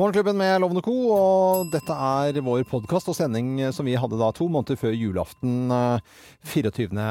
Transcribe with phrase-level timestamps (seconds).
[0.00, 0.92] Morgenklubben med Lovende Co.
[1.12, 5.68] Og dette er vår podkast og sending som vi hadde da to måneder før julaften
[5.76, 7.02] eh, 24.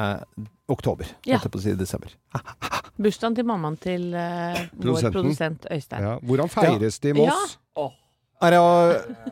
[0.74, 1.12] oktober.
[1.28, 1.38] Ja.
[1.38, 2.16] på å si desember.
[3.04, 6.02] Bursdagen til mammaen til uh, vår produsent Øystein.
[6.02, 6.16] Ja.
[6.18, 7.54] Hvordan feires det i Moss?
[8.42, 8.60] Er det-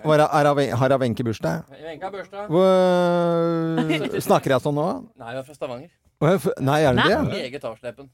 [0.07, 1.65] var er det- Har Wenche bursdag?
[1.83, 2.47] Wenche har bursdag.
[2.55, 4.89] Hvor- Snakker jeg sånn nå?
[5.19, 5.91] Nei, hun er fra Stavanger.
[6.63, 7.09] Nei, er det Nei.
[7.09, 7.23] det?
[7.35, 8.11] Meget avslepen.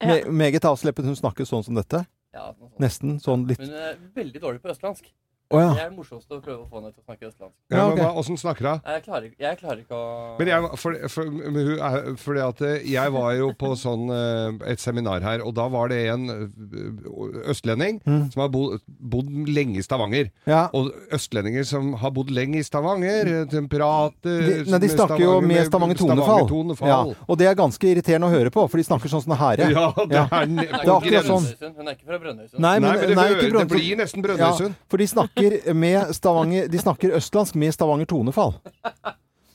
[0.00, 0.06] Ja.
[0.06, 1.04] Me meget avslepen.
[1.10, 2.06] Hun snakker sånn som dette.
[2.34, 2.48] Ja.
[2.82, 5.12] Nesten sånn litt Hun er veldig dårlig på østlandsk.
[5.54, 5.68] Å ja.
[5.74, 7.56] Det er det morsomste å prøve å få henne til å snakke østlandsk.
[7.70, 8.80] Ja, Ja, men hva, Åssen snakker hun?
[8.94, 12.60] Jeg klarer, jeg klarer ikke å Men jeg, for, for, men hun er, fordi at
[12.62, 16.28] eh, jeg var jo på sånn, eh, et seminar her, og da var det en
[16.30, 18.30] eh, østlending Mm.
[18.32, 20.30] som har bodd, bodd lenge i Stavanger.
[20.46, 20.68] ja.
[20.74, 25.20] Og østlendinger som har bodd lenge i Stavanger, eh, de prater De, nei, de snakker
[25.22, 26.44] jo med Stavanger tonefall.
[26.48, 26.88] Stavanger-tonefall.
[26.88, 27.24] Ja.
[27.28, 29.62] Og det er ganske irriterende å høre på, for de snakker sånn som det her.
[29.74, 31.44] Ja, det er, ne- Hun er, Det er ikke akkurat fra sånn.
[31.44, 31.76] Brønnøysund.
[31.76, 32.58] Hun er ikke fra Brønnøysund.
[32.60, 33.70] Nei, men, Nei, men det, nei, hører- ikke det Brønnøysund.
[33.74, 34.74] blir nesten Brønnøysund.
[34.88, 35.43] For de snakker
[35.76, 38.56] med Stavanger De snakker østlandsk med Stavanger tonefall.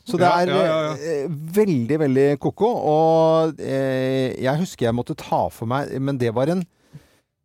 [0.09, 0.94] Så det er ja, ja, ja.
[0.97, 2.69] eh, veldig, veldig ko-ko.
[2.91, 6.63] Og eh, jeg husker jeg måtte ta for meg Men det var en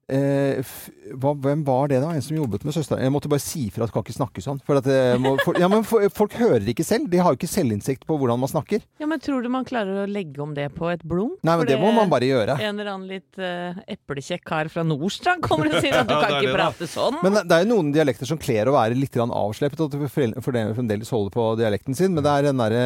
[0.09, 0.75] eh,
[1.15, 2.13] hva, Hvem var det, da?
[2.15, 3.03] En som jobbet med søsteren?
[3.05, 4.61] Jeg måtte bare si fra at du kan ikke snakke sånn.
[4.67, 4.89] For at
[5.21, 7.09] må, for, ja, men for, folk hører ikke selv.
[7.13, 8.85] De har jo ikke selvinnsikt på hvordan man snakker.
[9.03, 11.39] Ja, men tror du man klarer å legge om det på et blunk?
[11.45, 12.59] Nei, men det, det må man bare gjøre.
[12.61, 16.23] En eller annen litt uh, eplekjekk kar fra Nordstrand kommer og sier at du Ja,
[16.23, 17.21] kan ikke det, prate sånn.
[17.25, 20.43] Men det er jo noen dialekter som kler å være litt avsleppet, og at foreldrene
[20.45, 22.15] for fremdeles holder på dialekten sin.
[22.17, 22.83] Men det er den derre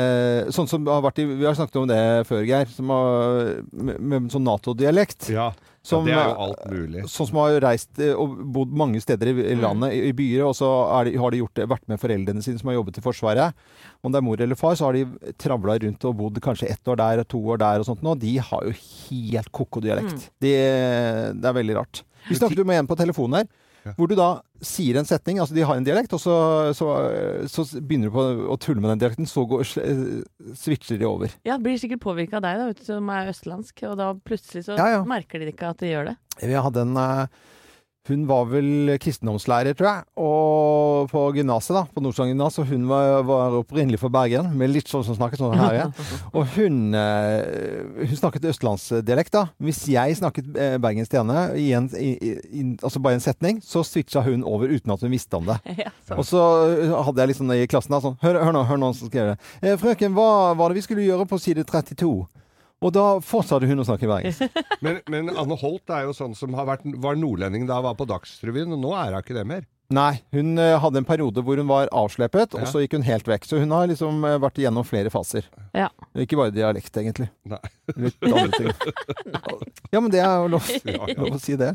[0.55, 2.71] Sånn som har vært i Vi har snakket om det før, Geir.
[2.73, 5.31] Som har, med, med sånn Nato-dialekt.
[5.33, 5.51] Ja,
[5.89, 7.03] Som, det er jo alt mulig.
[7.09, 9.63] Sånn som har reist eh, og bodd mange steder i, Mm.
[9.65, 12.61] landet, i, byer, og så er de, har de gjort det, vært med foreldrene sine
[12.61, 13.55] som har jobbet i Forsvaret.
[14.05, 16.91] Om det er mor eller far, så har de travla rundt og bodd kanskje ett
[16.93, 18.13] år der to år der og sånt nå.
[18.21, 18.75] De har jo
[19.09, 20.13] helt ko-ko dialekt.
[20.13, 20.29] Mm.
[20.45, 20.53] De,
[21.41, 22.03] det er veldig rart.
[22.29, 23.49] Vi snakket jo med en på telefonen her.
[23.87, 23.93] Ja.
[23.97, 24.29] Hvor du da
[24.65, 26.35] sier en setning, altså de har en dialekt, og så,
[26.77, 26.89] så,
[27.51, 29.63] så begynner du på å tulle med den dialekten, så går,
[30.59, 31.35] switcher de over.
[31.47, 33.85] Ja, det blir sikkert påvirka av deg, da, som er østlandsk.
[33.91, 35.05] Og da plutselig så Ja, ja.
[35.09, 36.17] merker de ikke at de gjør det.
[36.43, 37.47] Vi hadde en eh,
[38.09, 42.87] Hun var vel kristendomslærer, tror jeg, og på gymnaset, da, på Nordstrand gymnas, og hun
[42.89, 45.77] var, var opprinnelig fra Bergen, med litt sånn som snakket sånn her.
[45.77, 45.87] Ja.
[46.39, 49.45] Og hun, eh, hun snakket østlandsdialekt, da.
[49.63, 52.11] Hvis jeg snakket eh, bergensk til henne, i en, i,
[52.49, 55.59] i, altså bare en setning, så switcha hun over uten at hun visste om det.
[55.85, 55.93] ja.
[56.17, 56.43] Og så
[57.07, 59.37] hadde jeg liksom i klassen da, sånn Hør, hør nå, hør nå, så skrev jeg
[59.37, 59.53] det.
[59.63, 62.13] Eh, frøken, hva var det vi skulle gjøre på side 32?
[62.79, 64.59] Og da fortsatte hun å snakke bergensk.
[64.85, 68.07] Men, men Anne Holt er jo sånn som vært, var nordlending da hun var på
[68.07, 69.65] Dagsrevyen, og nå er hun ikke det mer.
[69.89, 73.25] Nei, hun eh, hadde en periode hvor hun var avsleppet, og så gikk hun helt
[73.31, 73.47] vekk.
[73.49, 75.47] Så hun har liksom eh, vært igjennom flere faser.
[75.73, 75.87] Ja.
[76.21, 77.31] Ikke bare dialekt, egentlig.
[77.49, 77.61] Nei.
[77.97, 78.73] Litt andre ting.
[79.89, 81.15] Ja, men det er jo lov, Ja, ja.
[81.17, 81.71] lov å si det.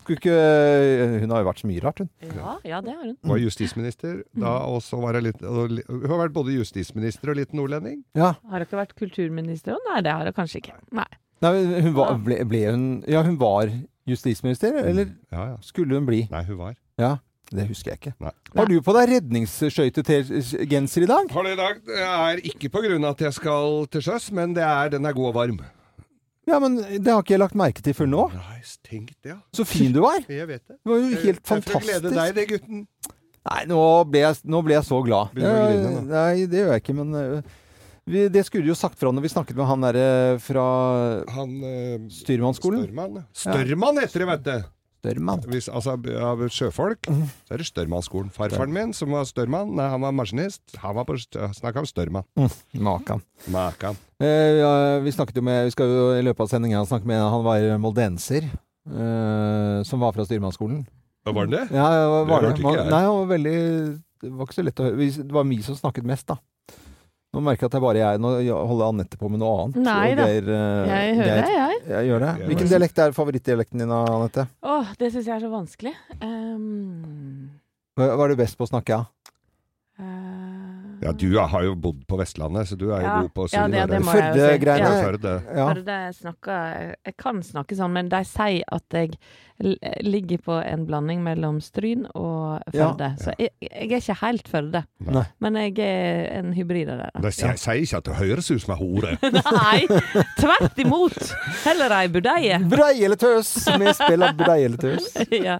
[0.00, 2.08] Skulle ikke eh, Hun har jo vært så mye rart, hun.
[2.26, 3.12] Ja, ja, det har hun.
[3.30, 7.54] Var justisminister da, og så var hun litt Hun har vært både justisminister og litt
[7.54, 8.00] nordlending.
[8.18, 8.32] Ja.
[8.50, 9.76] Har hun ikke vært kulturminister?
[9.78, 9.86] òg?
[9.92, 10.74] Nei, det har hun kanskje ikke.
[10.98, 11.06] Nei.
[11.46, 11.52] Nei,
[11.86, 13.70] hun var, ble, ble hun Ja, hun var
[14.10, 15.56] justisminister, eller Ja, ja.
[15.62, 16.24] skulle hun bli?
[16.34, 16.74] Nei, hun var.
[16.98, 17.14] Ja,
[17.58, 18.14] det husker jeg ikke.
[18.22, 18.32] Nei.
[18.56, 21.30] Har du på deg redningsskøytegenser i dag?
[21.32, 24.64] Har det i dag det er ikke av at jeg skal til sjøs, men det
[24.66, 25.62] er, den er god og varm.
[26.48, 28.22] Ja, men det har ikke jeg lagt merke til før nå.
[28.34, 29.38] Nei, tenk det, ja.
[29.54, 30.24] Så fin du var!
[30.28, 30.74] Jeg vet det.
[30.82, 31.86] Det var jo helt fantastisk.
[31.86, 32.86] Jeg for å glede deg, det, gutten.
[33.42, 33.78] Nei, nå
[34.10, 35.32] ble jeg, nå ble jeg så glad.
[35.34, 37.54] Grine Eh, Nei, det gjør jeg ikke, men eh,
[38.10, 40.06] vi, det skulle du jo sagt fra når vi snakket med han derre
[40.42, 40.66] fra
[41.36, 42.84] Han øh, styrmannsskolen.
[42.88, 43.18] Størmann.
[43.22, 43.24] ja.
[43.44, 44.70] Størmann heter det, vet du.
[45.02, 45.40] Størmann.
[45.50, 47.26] Hvis, altså, av sjøfolk, Mhm.
[47.48, 48.30] så er det Størmannsskolen.
[48.30, 52.24] Farfaren min, som var størmann, nei, han var maskinist, han var på snakka om størmann.
[52.78, 53.20] Makan.
[53.50, 53.96] Makan.
[54.22, 57.18] Eh, ja, vi snakket jo med Vi skal jo i løpet av sendinga snakke med
[57.18, 58.44] Han var moldenser.
[58.86, 60.86] eh, som var fra styrmannsskolen.
[61.26, 61.74] Var det det?
[61.76, 62.62] Ja, var Det det?
[62.64, 62.90] ikke jeg.
[62.90, 64.96] Nei, han var veldig Det var ikke så lett å høre.
[65.26, 66.36] Det var vi som snakket mest, da.
[67.32, 68.20] Nå merker jeg at det er bare jeg.
[68.20, 68.30] Nå
[68.68, 69.76] holder Anette på med noe annet.
[69.86, 70.26] Nei da.
[70.28, 71.78] Geir, uh, Jeg hører deg, jeg.
[71.94, 72.32] Jeg gjør det.
[72.50, 74.44] Hvilken dialekt er favorittdialekten din, Anette?
[74.68, 75.94] Åh, det syns jeg er så vanskelig.
[76.20, 77.48] Um,
[77.96, 79.08] Hva hva er du best på å snakke av?
[80.02, 80.31] eh,
[81.02, 83.20] Ja, du har jo bodd på Vestlandet, så du er jo Ja.
[83.22, 84.10] god på å si Ja, det- det si.
[84.12, 84.90] Førde-greiene.
[84.92, 85.02] Ja.
[85.02, 85.32] Førde.
[85.56, 85.74] Ja.
[85.74, 89.16] Jeg snakker Jeg kan snakke sånn, men de sier at jeg
[90.02, 92.92] ligger på en blanding mellom Stryn og Ja.
[92.92, 93.16] Førde.
[93.18, 95.24] Så jeg, jeg er ikke helt Førde, Nei.
[95.40, 97.22] men jeg er en hybrid av det.
[97.22, 99.18] De sier, sier ikke at det høres ut som ei hore.
[99.22, 99.86] Nei,
[100.38, 101.18] tvert imot!
[101.64, 102.58] Heller ei budeie.
[102.68, 103.52] Brei eller tøs?
[103.78, 105.12] Vi spiller brei eller tøs.
[105.30, 105.58] ja.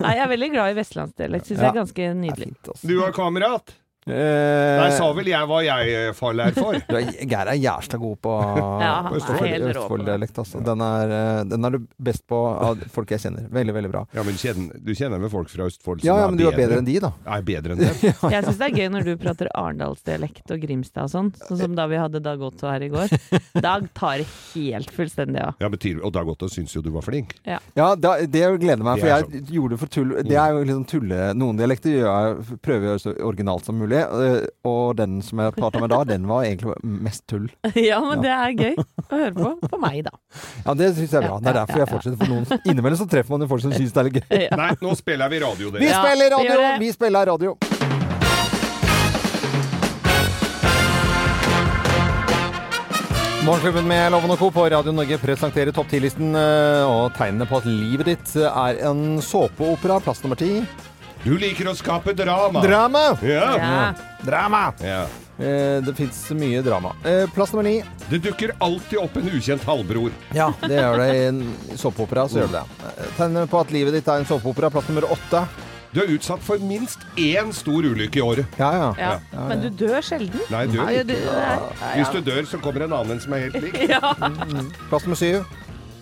[0.00, 1.46] Nei, jeg er veldig glad i vestlandsdialekt.
[1.46, 2.50] Syns jeg det er ganske nydelig.
[2.50, 2.88] er fint, altså.
[2.88, 3.74] Du har kamerat.
[4.02, 6.78] Eh, Nei, sa vel jeg hva jeg faller fallær for.
[6.90, 8.32] du er, Geir er jævla god på
[8.82, 9.66] Ja, er.
[9.70, 10.40] Østfold-dialekt.
[10.42, 10.62] Altså.
[10.66, 13.46] Den, er, eh, den er du best på av folk jeg kjenner.
[13.52, 14.02] Veldig, veldig bra.
[14.16, 14.38] Ja, men
[14.82, 16.96] Du kjenner med folk fra Østfold som Ja, ja, men du er bedre enn de,
[17.04, 17.12] da.
[17.36, 17.92] Er bedre enn det.
[18.32, 21.78] Jeg syns det er gøy når du prater arendalsdialekt og Grimstad og sånn, sånn som
[21.78, 23.14] da vi hadde Dag Otto her i går.
[23.68, 25.62] Dag tar helt fullstendig av.
[25.62, 27.36] Ja, men og Dag Otto syns jo du var flink.
[27.46, 27.60] Ja,
[27.94, 30.16] da, det gleder meg, for er jeg gjorde det for tull.
[30.26, 33.91] Det er jo liksom tulle Noen dialekter gjør jeg, prøver jeg så originalt som mulig,
[34.00, 37.50] eh, og den som jeg prata med da, den var egentlig mest tull.
[37.82, 39.52] Ja, men det er gøy å høre på.
[39.68, 40.14] For meg, da.
[40.64, 41.38] Ja, det syns jeg er bra.
[41.42, 42.18] Det er derfor jeg fortsetter.
[42.22, 44.28] For noen Innimellom så treffer man jo folk som syns det er litt gøy.
[44.48, 44.56] Ja.
[44.58, 45.84] Nei, nå spiller vi radio, dere.
[45.84, 46.72] Vi spiller radio!
[46.82, 47.56] Vi spiller radio.
[53.42, 54.50] Morgenklubben med Loven og Co.
[54.54, 59.18] på Radio Norge presenterer topp 10-listen eh, og tegnene på at livet ditt er en
[59.24, 60.60] såpeopera, plass nummer ti.
[61.22, 62.62] Du liker å skape drama.
[62.64, 63.02] Drama!
[63.22, 63.50] Ja.
[63.58, 63.82] Ja.
[64.26, 64.72] Drama!
[64.82, 65.04] ja.
[65.42, 66.92] Eh, det fins mye drama.
[67.08, 67.82] Eh, plass nummer ni.
[68.10, 70.12] Det dukker alltid opp en ukjent halvbror.
[70.36, 71.40] Ja, det gjør det i en
[71.80, 72.26] såpeopera.
[72.28, 73.26] Så gjør det det.
[73.26, 75.42] Eh, på at livet ditt er en såpeopera, plass nummer åtte.
[75.92, 78.54] Du er utsatt for minst én stor ulykke i året.
[78.60, 78.92] Ja, ja.
[79.32, 79.48] Ja.
[79.48, 80.40] Men du dør sjelden.
[80.52, 80.78] Nei, du.
[80.80, 81.58] Nei, du nei,
[81.98, 83.78] Hvis du dør, så kommer en annen som er helt lik.
[83.94, 84.14] ja.
[84.88, 85.44] Plass nummer syv.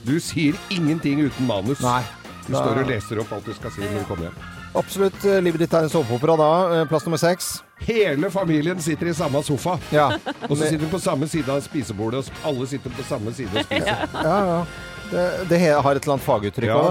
[0.07, 1.83] Du sier ingenting uten manus.
[1.85, 2.03] Nei.
[2.47, 4.60] Du står og leser opp alt du skal si når du kommer hjem.
[4.75, 5.25] Absolutt.
[5.25, 6.51] eh, Livet ditt er en såpeopera da.
[6.81, 7.63] Eh, Plass nummer seks.
[7.81, 9.79] Hele familien sitter i samme sofa.
[9.91, 10.11] Ja.
[10.49, 13.51] Og så sitter de på samme side av spisebordet, og alle sitter på samme side
[13.55, 14.07] og spiser.
[14.15, 14.65] ja, ja.
[15.11, 16.83] Det, det har et eller annet faguttrykk Ja,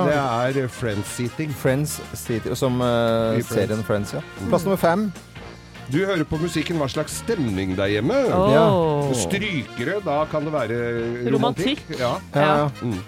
[0.52, 1.54] det er friends-seating.
[1.56, 4.20] Friends-seating, som uh, serien Friends, ja.
[4.50, 5.06] Plass nummer fem.
[5.90, 8.18] Du hører på musikken, hva slags stemning det er hjemme?
[8.54, 8.66] Ja.
[9.18, 10.75] Strykere, da kan det være
[11.32, 11.80] romantikk.
[11.88, 11.96] Romantikk.
[11.98, 12.12] Ja.
[12.36, 12.68] Ja, ja.
[12.84, 13.00] Mm.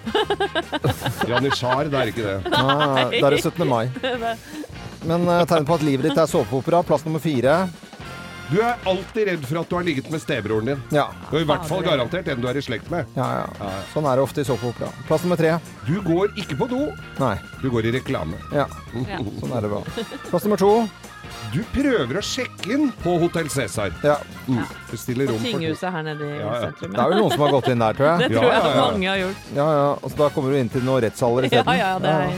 [1.29, 2.53] Janitsjar, det er ikke det.
[2.57, 3.67] Ah, da er det 17.
[3.69, 3.85] mai.
[5.07, 6.83] Men uh, tegn på at livet ditt er såpeopera.
[6.85, 7.67] Plass nummer fire.
[8.51, 10.79] Du er alltid redd for at du har ligget med stebroren din.
[10.91, 11.05] Ja.
[11.31, 13.07] Og i hvert fall garantert en du er i slekt med.
[13.15, 13.69] Ja, ja.
[13.93, 14.89] Sånn er det ofte i såpeopera.
[15.07, 15.53] Plass nummer tre.
[15.87, 16.81] Du går ikke på do,
[17.21, 17.37] Nei.
[17.61, 18.35] du går i reklame.
[18.51, 18.65] Ja,
[19.07, 19.21] Ja.
[19.39, 19.79] sånn er det bra.
[20.27, 20.73] Plass nummer to.
[21.55, 23.95] Du prøver å sjekke inn på Hotell Cæsar.
[24.03, 24.17] Ja.
[24.51, 24.61] Mm.
[24.91, 25.57] Bestiller På rom for to.
[25.57, 26.59] tinghuset her nede i Ja, ja.
[26.67, 26.91] sentrum.
[26.91, 28.75] Det er vel noen som har gått inn der, tror Det tror Ja, jeg ja,
[28.75, 28.85] ja.
[28.91, 29.47] mange har gjort.
[29.55, 29.87] Ja, ja.
[30.01, 31.79] Og så da kommer du inn til noen rettssaler Ja, isteden.
[31.79, 32.35] ja, det er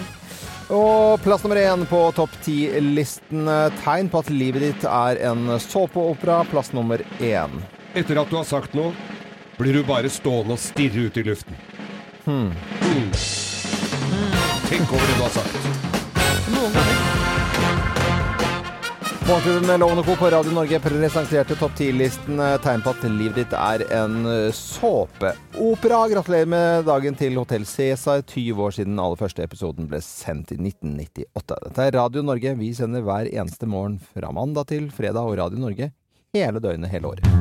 [0.69, 3.50] Og plass nummer én på topp ti-listen.
[3.83, 6.44] Tegn på at livet ditt er en såpeopera.
[6.51, 7.60] Plass nummer én.
[7.94, 8.94] Etter at du har sagt noe,
[9.60, 11.60] blir du bare stående og stirre ut i luften.
[12.24, 12.54] Hmm.
[12.81, 13.12] Mm.
[14.69, 15.83] Tenk over det du har sagt.
[16.54, 16.92] noen ganger.
[19.27, 20.15] Morgenklubben Lovende Co.
[20.15, 24.49] på Radio Norge presenterte topp 10-listen eh, tegn på at livet ditt er en eh,
[24.55, 26.01] såpeopera.
[26.11, 28.19] Gratulerer med dagen til Hotell Cæsar.
[28.27, 31.55] 20 år siden aller første episoden ble sendt i 1998.
[31.69, 32.51] Dette er Radio Norge.
[32.59, 35.91] Vi sender hver eneste morgen fra mandag til fredag og Radio Norge
[36.35, 37.31] hele døgnet hele året.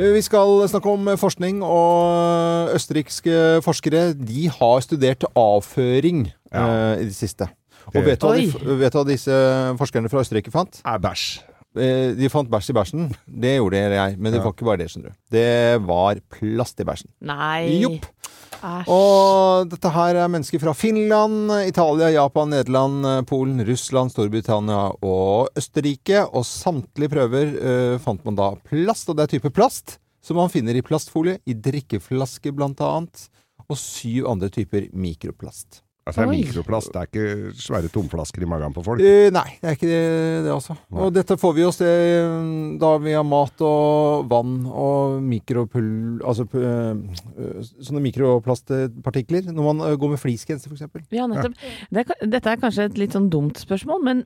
[0.00, 6.64] Eh, Vi skal snakke om forskning, og østerrikske forskere de har studert avføring Ja.
[6.64, 7.46] uh, i det siste.
[7.94, 9.38] Og vet du, hva de, vet du hva disse
[9.80, 10.80] forskerne fra Østerrike fant?
[10.86, 11.40] Er bæsj.
[11.78, 13.08] Eh, De fant bæsj i bæsjen.
[13.26, 14.44] Det gjorde jeg, men det Ja.
[14.44, 15.16] var ikke bare det, skjønner du.
[15.30, 17.10] Det var plast i bæsjen.
[17.20, 17.80] Nei.
[17.82, 18.06] Jopp.
[18.60, 18.88] Æsj.
[18.92, 26.26] Og dette her er mennesker fra Finland, Italia, Japan, Nederland, Polen, Russland, Storbritannia og Østerrike.
[26.34, 30.50] Og samtlige prøver uh, fant man da plast, og det er type plast som man
[30.52, 33.28] finner i plastfolie, i drikkeflasker blant annet,
[33.70, 35.80] og syv andre typer mikroplast.
[36.10, 39.02] Altså, det er mikroplast, det er ikke svære tomflasker i magen på folk.
[39.02, 40.00] Uh, nei, det er ikke det,
[40.46, 40.76] det altså.
[40.90, 41.00] Nei.
[41.06, 41.90] Og dette får vi oss det
[42.26, 45.90] mm, da via mat og vann og mikropull...
[46.26, 49.48] Altså eh, sånne mikroplastpartikler.
[49.50, 51.06] Når man eh, går med fleecegenser, f.eks.
[51.14, 51.56] Ja, nettopp.
[51.90, 54.24] Det er, dette er kanskje et litt sånn dumt spørsmål, men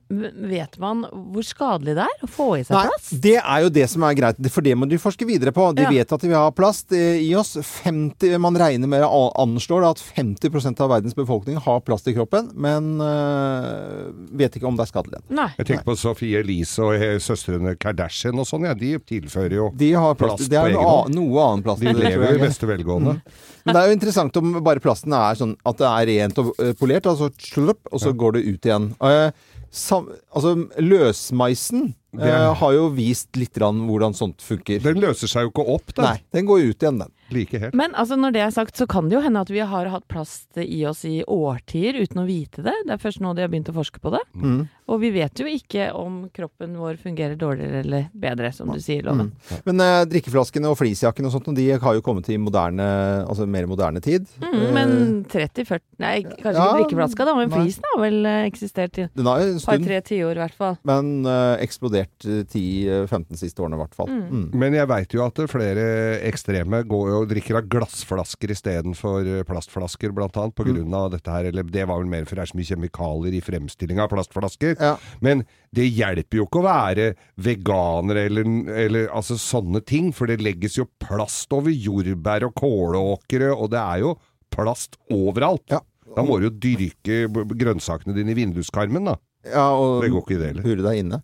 [0.49, 3.13] vet man hvor skadelig det er å få i seg Nei, plast?
[3.23, 5.69] det er jo det som er greit, for det må du forske videre på.
[5.77, 5.91] De Ja.
[5.91, 7.55] vet at vi har plast eh, i oss.
[7.85, 12.51] 50, man regner med, anslår da, at 50 av verdens befolkning har plast i kroppen,
[12.55, 14.05] men eh,
[14.39, 15.21] vet ikke om det er skadelig.
[15.33, 15.47] Nei.
[15.59, 18.75] Jeg tenker på Sophie Elise og søstrene Kardashian og sånn, ja.
[18.77, 20.45] De tilfører jo De har plast.
[20.45, 21.17] Plast det er på noe, egen hånd.
[21.19, 21.83] noe annen plast.
[21.83, 23.17] De lever i beste velgående.
[23.65, 26.53] Men det er jo interessant om bare plasten er sånn at det er rent og
[26.61, 28.91] eh, polert, altså slupp, og så går det ut igjen.
[29.01, 29.29] Uh,
[29.73, 34.81] sam, altså løsmeisen er- eh, har jo vist litt hvordan sånt funker.
[34.81, 36.01] Den løser seg jo ikke opp, da.
[36.11, 37.11] Nei, den går ut igjen, den.
[37.33, 37.73] Like helt.
[37.73, 40.07] Men altså, når det er sagt, så kan det jo hende at vi har hatt
[40.07, 42.75] plast i oss i årtier uten å vite det.
[42.85, 44.21] Det er først nå de har begynt å forske på det.
[44.35, 44.67] Mm.
[44.93, 49.01] Og vi vet jo ikke om kroppen vår fungerer dårligere eller bedre, som du sier,
[49.07, 49.31] Loven.
[49.65, 52.85] Men eh, drikkeflaskene og fleecejakkene og sånt, de har jo kommet i moderne,
[53.25, 54.29] altså mer moderne tid.
[54.43, 54.93] Mm, men
[55.31, 59.21] 30-40 Nei, kanskje ja, ikke drikkeflaska, da, men flisen har vel eh, eksistert i et
[59.65, 60.77] par-tre tiår i hvert fall.
[60.85, 64.09] men eh, eksploderte redusert eh, 10-15 siste årene, i hvert fall.
[64.09, 64.45] Mm.
[64.53, 65.85] Men jeg veit jo at flere
[66.27, 70.93] ekstreme går og drikker av glassflasker istedenfor plastflasker, blant annet, på Mm.
[70.93, 71.45] av dette her.
[71.45, 74.75] Eller det var vel mer for det er så mye kjemikalier i fremstilling av plastflasker.
[74.79, 74.97] Ja.
[75.21, 78.43] Men det hjelper jo ikke å være veganer eller,
[78.75, 83.79] eller altså sånne ting, for det legges jo plast over jordbær og kålåkre, og det
[83.79, 84.15] er jo
[84.51, 85.65] plast overalt.
[85.69, 85.81] Ja.
[86.15, 87.25] Da må du jo dyrke
[87.59, 89.17] grønnsakene dine i vinduskarmen, da.
[89.45, 90.63] Ja, og Det går ikke det heller.
[90.65, 91.21] Hure deg inne.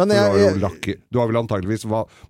[0.00, 1.82] Men Du har, jo lakke, du har vel antageligvis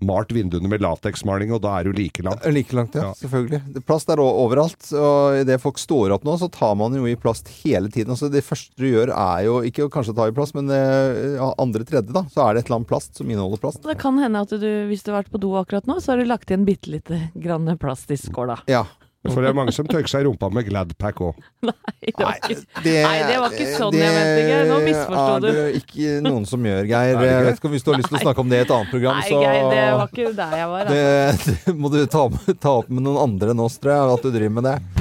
[0.03, 2.47] malt vinduene med lateksmaling, og da er du like langt.
[2.51, 3.11] Like langt, ja.
[3.11, 3.19] Ja.
[3.21, 3.85] Selvfølgelig.
[3.87, 4.89] Plast er overalt.
[4.97, 8.17] Og idet folk står opp nå, så tar man jo i plast hele tiden.
[8.17, 11.37] Altså Det første du gjør, er jo ikke å kanskje ta i plast, men eh,
[11.37, 13.85] ja, andre tredje, da, så er det et eller annet plast som inneholder plast.
[13.87, 16.25] Det kan hende at du, hvis du har vært på do akkurat nå, så har
[16.25, 18.59] du lagt igjen bitte lite grann plast i skåla.
[18.73, 18.87] Ja.
[19.29, 21.43] For det er mange som tørker seg i rumpa med Gladpack òg.
[21.67, 22.37] Nei,
[22.81, 24.65] det Nei, det var ikke sånn jeg mente, Geir.
[24.71, 25.47] Nå misforsto du.
[25.47, 27.13] Det er det ikke noen som gjør, Geir.
[27.21, 27.29] Det?
[27.29, 28.73] Jeg vet ikke om Hvis du har lyst til å snakke om det i et
[28.79, 30.95] annet program, Nei, så Geir, det var ikke der jeg var.
[30.95, 31.45] Altså.
[31.51, 32.27] det, det må du ta,
[32.65, 35.00] ta opp med noen andre enn oss, tror jeg, at du driver med det.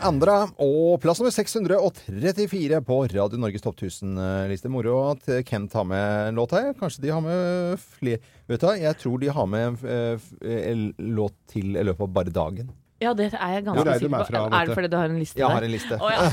[0.00, 4.70] Andre og plass nummer 634 på Radio Norges Topp 1000-liste.
[4.72, 6.70] Moro at Kent har med en låt her.
[6.78, 10.30] Kanskje de har med flere Vet du hva, jeg tror de har med en eh,
[10.72, 12.72] en låt til i løpet av bare dagen.
[13.00, 14.24] Ja, det er jeg ganske er sikker på.
[14.28, 15.96] fra, Er det fordi du har en liste Jeg har en liste.
[16.00, 16.26] Oh, ja.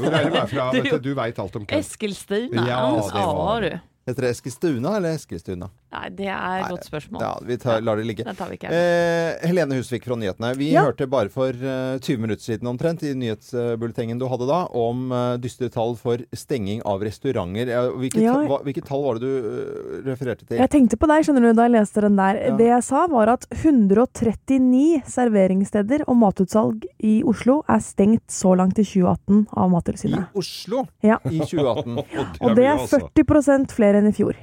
[0.00, 0.66] Hvor er du meg fra?
[0.74, 1.78] Du- du, veit alt om Kent.
[1.86, 2.66] Eskilstuna.
[2.68, 3.70] Ja, det var du.
[4.08, 5.68] Heter det Eskilstuna eller Eskilstuna?
[5.92, 7.20] Nei, det er et godt spørsmål.
[7.20, 8.24] Ja, vi tar, lar det ligge.
[8.24, 8.70] Den tar vi ikke.
[8.72, 10.52] Eh, Helene Husvik fra nyhetene.
[10.56, 10.84] Vi Ja.
[10.86, 15.36] hørte bare for uh, 20 minutter siden omtrent i nyhetsbulletengen du hadde da, om uh,
[15.42, 17.66] dystre tall for stenging av restauranter.
[17.98, 18.34] Hvilke, Ja.
[18.46, 20.56] ta- hvilke tall var det du uh, refererte til?
[20.62, 22.40] Jeg tenkte på deg skjønner du, da jeg leste den der.
[22.40, 22.56] Ja.
[22.56, 28.78] Det jeg sa, var at 139 serveringssteder og matutsalg i Oslo er stengt så langt
[28.78, 29.76] i 2018 av
[30.06, 31.18] I Oslo Ja.
[31.26, 31.98] i 2018.
[32.40, 33.02] Og det er mye, altså.
[33.18, 34.38] 40 flere enn i fjor.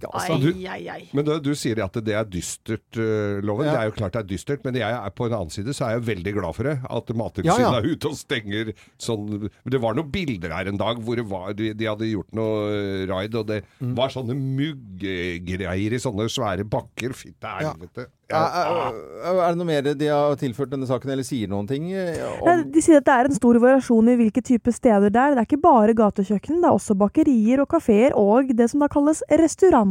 [0.00, 0.52] Steike, altså.
[0.56, 1.08] Ai, ai, ai.
[1.12, 3.66] Men du, du sier at det er dystert, uh, Loven.
[3.68, 3.74] Ja.
[3.74, 5.84] Det er jo klart det er dystert, men jeg er, på en annen side så
[5.88, 6.76] er jeg veldig glad for det.
[6.88, 7.78] At Mattilsynet Ja, ja.
[7.82, 11.52] er ute og stenger sånn Det var noen bilder her en dag hvor det var,
[11.58, 13.94] de, de hadde gjort noe eh, raid, og det Mm.
[13.96, 17.12] var sånne mugggreier i sånne svære bakker.
[17.16, 17.72] Fytte Ja.
[17.72, 18.06] helvete.
[18.30, 21.88] Er, er, er det noe mer de har tilført denne saken, eller sier noen ting
[21.90, 25.18] eh, om De sier at det er en stor variasjon i hvilke typer steder det
[25.18, 25.34] er.
[25.34, 28.88] Det er ikke bare gatekjøkken, det er også bakerier og kafeer og det som da
[28.92, 29.24] kalles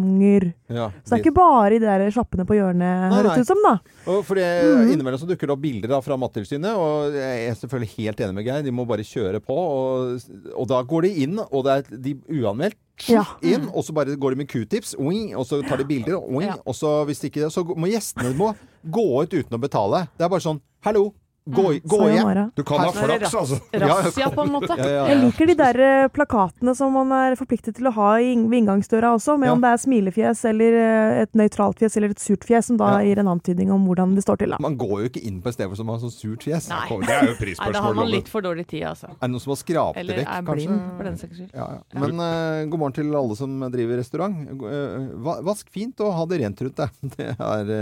[0.04, 0.54] restauranter.
[0.70, 3.42] ja, Så det er ikke bare i de der sjappene på hjørnet, Nei, høres det
[3.42, 3.74] ut som, da.
[4.08, 4.92] Og for det, Mhm.
[4.94, 8.34] Innimellom så dukker det opp bilder da fra Mattilsynet, og jeg er selvfølgelig helt enig
[8.36, 8.64] med Geir.
[8.64, 9.56] De må bare kjøre på.
[9.56, 10.22] Og,
[10.56, 12.76] og da går de inn, og det er de uanmeldt
[13.08, 13.24] Ja.
[13.42, 16.74] inn, og så bare går de med q-tips, og så tar de bilder, og, og
[16.76, 18.54] så hvis ikke det, så må gjestene må
[18.86, 20.08] gå ut uten å betale.
[20.18, 21.14] Det er bare sånn Hallo,
[21.56, 22.52] gå, gå hjem.
[22.56, 23.60] Du kan ha flaks, altså.
[23.72, 24.78] Razzia, på en måte.
[24.80, 29.14] Jeg liker de der eh, plakatene som man er forpliktet til å ha ved inngangsdøra
[29.18, 32.70] også, med om det er smilefjes eller eh, et nøytralt fjes eller et surt fjes,
[32.70, 34.56] som da gir en antydning om hvordan det står til.
[34.56, 34.62] da.
[34.64, 36.70] Man går jo ikke inn på et sted som har sånn surt fjes.
[36.72, 36.86] Nei.
[37.06, 39.12] Det er jo Nei, da har man litt for dårlig tid, altså.
[39.16, 41.54] Er det noen som har skrapt det Eller er blind, for den saks skyld.
[41.54, 42.00] Ja, ja.
[42.00, 44.44] Men uh, god morgen til alle som driver restaurant.
[44.64, 47.00] Uh, vask fint og ha det rent rundt deg.
[47.20, 47.74] Det er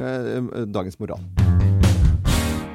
[0.00, 1.79] uh, dagens moral.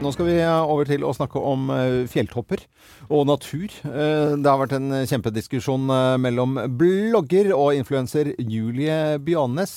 [0.05, 2.61] Nå skal vi eh, over til å snakke om eh, fjelltopper
[3.09, 3.71] og natur.
[3.89, 5.87] Eh, Det har vært en kjempediskusjon
[6.21, 9.73] mellom blogger og influenser Julie Bjørnes.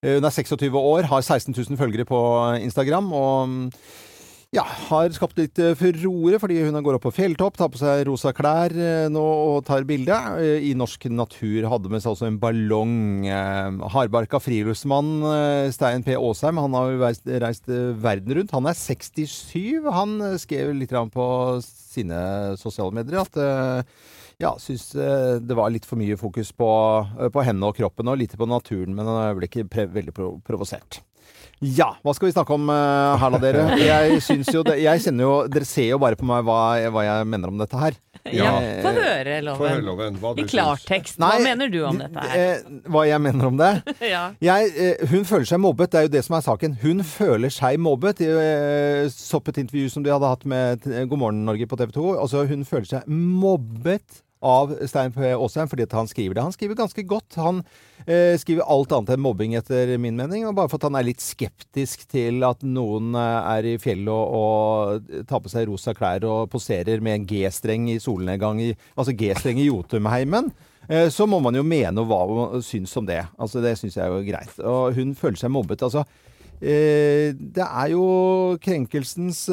[0.00, 2.20] Eh, Hun er 26 år, har 16 000 følgere på
[2.64, 3.12] Instagram.
[3.12, 3.66] og mm,
[4.56, 8.06] ja, har skapt litt eh, furore fordi hun går opp på fjelltopp, tar på seg
[8.08, 10.16] rosa klær eh, nå og tar bilde.
[10.40, 13.26] Eh, I norsk natur hadde med seg også en ballong.
[13.92, 15.10] Hardbarka friluftsmann
[15.74, 16.16] Stein P.
[16.16, 17.68] Aasheim, han har jo reist, reist
[18.00, 18.54] verden rundt.
[18.56, 19.84] Han er 67.
[19.92, 21.26] Han skrev litt på
[21.64, 22.22] sine
[22.56, 23.36] sosiale medier at
[24.40, 26.70] ja, syns det var litt for mye fokus på,
[27.34, 31.02] på henne og kroppen, og lite på naturen, men han ble ikke veldig pro provosert.
[31.60, 33.62] Ja, hva skal vi snakke om uh, her da, dere?
[33.90, 36.58] Jeg syns jo det, Jeg kjenner jo Dere ser jo bare på meg hva,
[36.94, 37.96] hva jeg mener om dette her.
[38.30, 39.82] Ja, Eh, Få høre, Loven.
[39.86, 41.18] Loven, hva du I klartekst.
[41.18, 42.36] Hva Nei, mener du om dette her?
[42.60, 43.72] eh, Hva jeg mener om det?
[44.14, 44.22] Ja.
[44.42, 46.76] Jeg, eh, hun føler seg mobbet, det er jo det som er saken.
[46.82, 48.22] Hun føler seg mobbet.
[48.22, 51.78] Jeg eh, så på et intervju som de hadde hatt med God morgen Norge på
[51.80, 52.06] TV 2.
[52.22, 55.32] Altså, hun føler seg mobbet av Stein P.
[55.34, 56.42] Aasheim fordi at han skriver det.
[56.46, 57.34] Han skriver ganske godt.
[57.42, 57.62] Han
[58.06, 60.46] eh, skriver alt annet enn mobbing, etter min mening.
[60.46, 64.12] Og bare for at han er litt skeptisk til at noen eh, er i fjellet
[64.12, 68.72] og, og tar på seg rosa klær og poserer med en G-streng i solnedgang, i,
[68.94, 70.52] altså G-streng i Jotunheimen.
[70.88, 73.24] Eh, Så må man jo mene hva man syns om det.
[73.38, 74.54] Altså Det syns jeg er jo greit.
[74.62, 75.82] Og hun føler seg mobbet.
[75.84, 76.06] Altså,
[76.62, 78.06] eh, det er jo
[78.62, 79.44] krenkelsens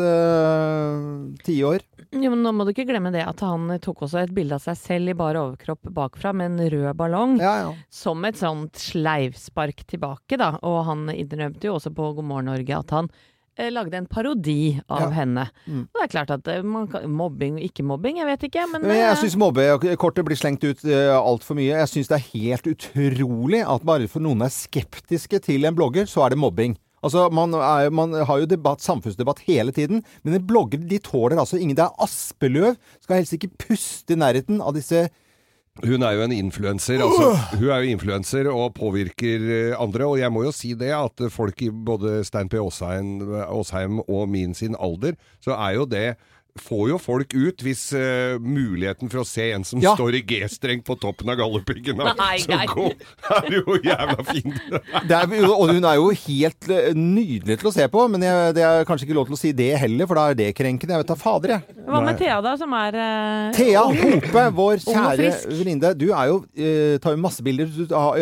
[1.46, 1.84] tiår.
[2.16, 4.64] Jo, men nå må du ikke glemme det at han tok også et bilde av
[4.64, 7.38] seg selv i bare overkropp bakfra med en rød ballong.
[7.44, 7.72] Ja, ja.
[7.92, 10.54] Som et sånt sleivspark tilbake, da.
[10.64, 13.10] Og han innrømte jo også på God morgen Norge at han
[13.58, 15.10] eh, lagde en parodi av Ja.
[15.18, 15.48] henne.
[15.68, 15.84] Mm.
[15.90, 18.66] Og det er klart at eh, man kan, mobbing og ikke mobbing, jeg vet ikke,
[18.72, 21.74] men, Men jeg eh, syns mobbekortet blir slengt ut uh, altfor mye.
[21.82, 26.08] Jeg syns det er helt utrolig at bare for noen er skeptiske til en blogger,
[26.08, 26.78] så er det mobbing.
[27.06, 31.38] Altså, man, er, man har jo debatt, samfunnsdebatt hele tiden, men en blogger de tåler
[31.38, 31.78] altså ingen.
[31.78, 32.74] Det er Aspeløv.
[33.04, 35.06] Skal helst ikke puste i nærheten av disse
[35.84, 37.34] Hun er jo en influenser, altså.
[37.60, 40.08] Hun er jo influenser og påvirker eh, andre.
[40.08, 42.62] Og jeg må jo si det, at folk i både Stein P.
[42.64, 46.08] Åsheim, og min sin alder, så er jo det
[46.56, 49.92] Får jo folk ut hvis uh, muligheten for å se en som Ja.
[49.98, 53.02] står i G-streng på toppen av Galdhøpiggen er så god,
[53.36, 54.54] er jo jævla fin.
[55.04, 58.54] det er, Og hun er jo helt eh, nydelig til å se på, men jeg,
[58.56, 60.96] det er kanskje ikke lov til å si det heller, for da er det krenkende.
[60.96, 61.76] Jeg vet da fader, jeg.
[61.92, 65.92] Hva med Thea, da, som er uh, Thea Hope, vår kjære venninne.
[66.00, 67.68] Du er jo, uh, tar jo masse bilder.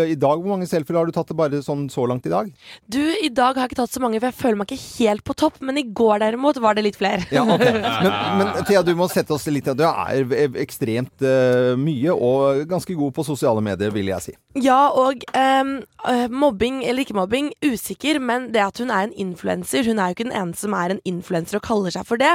[0.09, 2.49] I dag, hvor mange selfier har du tatt bare sånn så langt i dag?
[2.89, 5.23] Du, i dag har jeg ikke tatt så mange, for jeg føler meg ikke helt
[5.29, 5.61] på topp.
[5.61, 7.29] Men i går derimot var det litt flere.
[7.29, 7.61] Ja, ok.
[8.03, 12.95] Men, men Thea, du må sette oss litt Du er ekstremt uh, mye og ganske
[12.97, 14.35] god på sosiale medier, vil jeg si.
[14.53, 19.87] Ja, og øh, mobbing eller ikke mobbing, usikker, men det at hun er en influenser
[19.89, 22.31] Hun er jo ikke den eneste som er en influenser og kaller seg for det.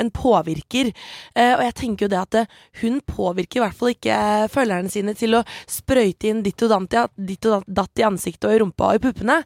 [0.00, 0.90] En påvirker.
[1.36, 4.18] Uh, og jeg tenker jo det at hun påvirker i hvert fall ikke
[4.52, 8.56] følgerne sine til å sprøyte inn ditt og datt, ditt og datt i ansiktet og
[8.56, 9.40] i rumpa og i puppene.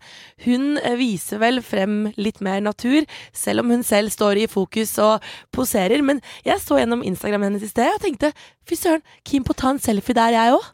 [0.47, 3.05] Hun viser vel frem litt mer natur,
[3.37, 5.25] selv om hun selv står i fokus og
[5.55, 5.84] poserer.
[6.05, 8.33] Men jeg så gjennom Instagram hennes i sted og tenkte
[8.69, 10.65] fy søren, keen på å ta en selfie der, jeg òg.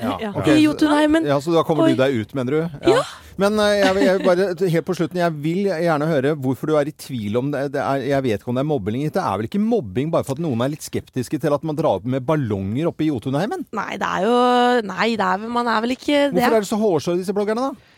[0.00, 0.30] ja.
[0.32, 0.56] okay.
[0.56, 1.26] I Jotunheimen.
[1.28, 1.92] Ja, Så da kommer Oi.
[1.92, 2.88] du deg ut, mener du?
[2.94, 3.02] Ja.
[3.40, 6.70] Men eh, jeg, vil- jeg, vil bare, helt på slutten, jeg vil gjerne høre hvorfor
[6.70, 7.66] du er i tvil om det.
[7.74, 9.04] det er, jeg vet ikke om det er mobbing.
[9.12, 11.76] Det er vel ikke mobbing bare for at noen er litt skeptiske til at man
[11.76, 13.66] drar opp med ballonger oppe i Jotunheimen?
[13.76, 14.36] Nei, det er jo
[14.88, 16.36] Nei, det er, man er vel ikke det.
[16.40, 17.88] Hvorfor er det så hårsåre, disse bloggerne, da?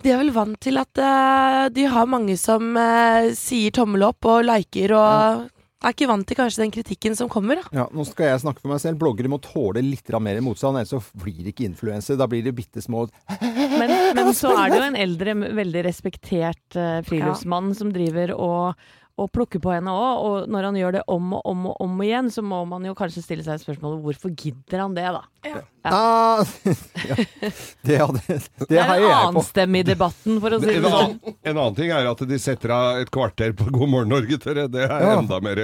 [0.00, 4.24] De er vel vant til at uh, de har mange som uh, sier tommel opp
[4.24, 5.42] og liker og
[5.88, 7.60] er ikke vant til kanskje den kritikken som kommer.
[7.60, 7.82] Da.
[7.82, 9.00] Ja, Nå skal jeg snakke for meg selv.
[9.02, 12.18] Bloggere må tåle litt mer motstand, ellers så blir det ikke influenser.
[12.20, 13.06] Da blir det bitte små
[13.80, 18.82] Men, men så er det jo en eldre, veldig respektert eh, friluftsmann som driver og,
[19.20, 20.22] og plukker på henne òg.
[20.24, 22.94] Og når han gjør det om og om og om igjen, så må man jo
[22.98, 25.22] kanskje stille seg spørsmålet hvorfor gidder han det, da?
[25.84, 26.42] ah,
[27.10, 27.16] ja.
[27.84, 31.16] Det, hadde, det, Det er en annen stemme i debatten, for å si det sånn.
[31.42, 34.54] en annen ting er at de setter av et kvarter på God morgen Norge til
[34.60, 34.68] det.
[34.76, 35.16] Det er Ja.
[35.18, 35.58] enda mer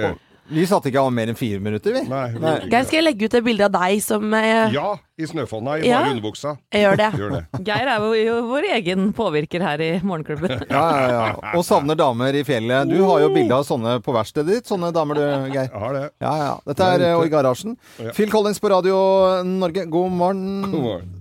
[0.49, 2.01] Vi satte ikke av mer enn fire minutter, vi.
[2.09, 2.31] Nei.
[2.41, 2.53] Nei.
[2.71, 5.83] Geir, skal jeg legge ut et bilde av deg som eh, Ja, i snøfonna i
[5.85, 5.99] Ja.
[6.01, 6.55] bare underbuksa.
[6.73, 7.09] jeg gjør det?
[7.21, 7.41] Gjør det.
[7.67, 10.63] Geir er jo, vår egen påvirker her i Morgenklubben.
[10.73, 11.53] Ja, ja, ja.
[11.53, 12.89] Og savner damer i fjellet.
[12.89, 14.69] Du har jo bilde av sånne på verkstedet ditt.
[14.71, 15.69] Sånne damer du, Geir.
[15.69, 16.03] Jeg har det.
[16.25, 16.51] Ja, ja.
[16.65, 17.77] Dette er og i garasjen.
[18.01, 18.13] Ja.
[18.17, 18.97] Phil Collins på Radio
[19.45, 20.45] Norge, god morgen.
[20.71, 21.15] God morgen.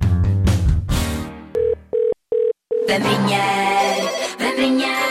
[2.89, 4.09] Hvem ringer?
[4.41, 5.08] Hvem ringer?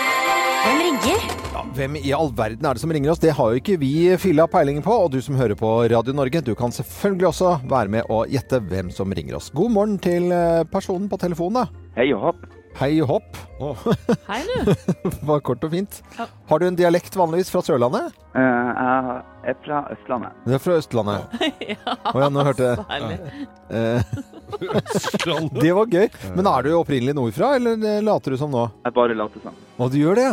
[1.77, 1.95] Hvem?
[1.99, 3.19] Ja, i all verden er det som ringer oss?
[3.21, 4.93] Det har jo ikke vi filla peiling på.
[5.03, 8.57] Og du som hører på Radio Norge, du kan selvfølgelig også være med og gjette
[8.71, 9.51] hvem som ringer oss.
[9.53, 11.83] God morgen til eh, personen på telefonen, da.
[11.99, 12.47] Hei og hopp.
[12.79, 13.37] Hei og hopp.
[14.25, 14.73] Hei, du.
[15.05, 16.01] Bare var kort og fint.
[16.17, 18.09] Har du en dialekt vanligvis fra Sørlandet?
[18.33, 20.35] Uh, jeg er fra Østlandet.
[20.49, 21.39] Du er fra Østlandet.
[21.77, 23.21] Ja, Oh, ja, nå hørte jeg.
[23.69, 24.13] Eh,
[24.81, 25.57] Østlandet.
[25.65, 26.09] det var gøy.
[26.37, 28.69] Men er du opprinnelig nordfra, eller later du som nå?
[28.85, 29.65] Jeg bare later som.
[29.77, 30.29] Å, du gjør det?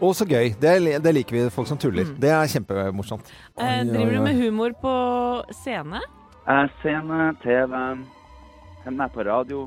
[0.00, 0.54] Å, så gøy.
[0.60, 0.70] Det,
[1.04, 2.08] det liker vi, folk som tuller.
[2.08, 2.14] Mm.
[2.22, 3.28] Det er kjempemorsomt.
[3.60, 4.94] Eh, driver du med humor på
[5.60, 6.00] scene?
[6.48, 7.82] Eh, scene, TV,
[8.86, 9.66] hender er på radio.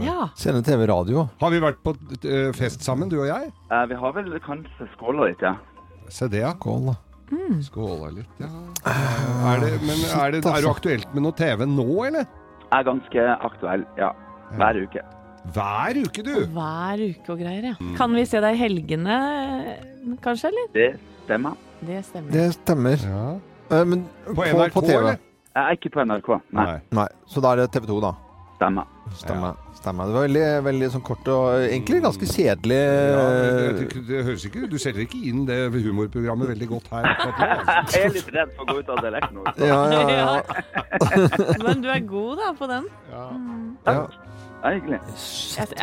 [0.00, 0.28] Ja.
[0.36, 1.26] Sende TV radio.
[1.40, 1.94] Har vi vært på
[2.24, 3.52] eh, fest sammen, du og jeg?
[3.70, 5.54] Eh, vi har vel kanskje skåla litt, ja.
[6.12, 6.54] Se det, ja.
[6.56, 6.96] Skål, da.
[7.66, 8.50] Skåla litt, ja.
[8.86, 12.28] Er det, men er, det, er du aktuelt med noe TV nå, eller?
[12.66, 14.12] Jeg er ganske aktuell, ja.
[14.56, 15.02] Hver uke.
[15.54, 16.34] Hver uke, du!
[16.56, 17.74] Hver uke og greier, ja.
[17.98, 19.18] Kan vi se deg i helgene,
[20.24, 20.66] kanskje, eller?
[20.74, 20.88] Det
[21.26, 21.62] stemmer.
[21.86, 22.32] Det stemmer.
[22.34, 23.06] Det stemmer.
[23.06, 23.26] Ja.
[23.70, 25.22] Eh, men På NRK, eller?
[25.56, 26.34] Jeg er ikke på NRK.
[26.56, 28.12] Nei, Nei, så da er det TV 2, da.
[28.58, 28.90] stemmer.
[29.16, 29.54] Stemmer.
[29.76, 30.08] Stemmer.
[30.08, 32.78] Det var veldig, veldig sånn kort og egentlig ganske kjedelig.
[32.80, 36.88] Ja, eh, det, det, det høres ikke Du selger ikke inn det humorprogrammet veldig godt
[36.90, 37.06] her.
[37.94, 41.58] Jeg er litt redd for å gå ut av dialekten ja, ja, ja.
[41.62, 42.88] Men du er god, da, på den.
[43.12, 43.26] Ja.
[43.86, 44.00] ja.
[44.64, 44.98] Jeg, jeg,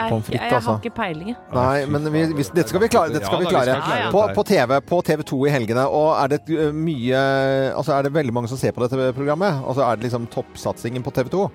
[0.09, 0.71] Pommes frites, jeg, jeg altså.
[0.73, 1.37] har ikke peiling, jeg.
[1.53, 3.13] Nei, men vi, vi, dette skal vi klare.
[3.13, 3.77] Dette skal vi klare.
[4.11, 5.85] På, på TV på TV2 i helgene.
[5.87, 7.21] Og er det uh, mye
[7.77, 9.61] Altså er det veldig mange som ser på dette programmet?
[9.63, 11.45] Altså Er det liksom toppsatsingen på TV2?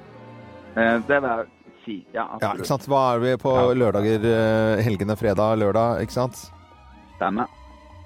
[0.79, 1.47] Eh, det vil jeg
[1.85, 1.99] si.
[2.15, 2.87] Ja, Ja, ikke sant?
[2.89, 4.25] Hva er vi på lørdager?
[4.25, 6.41] uh, helgene, fredag, lørdag, ikke sant?
[7.19, 7.51] Stemmer.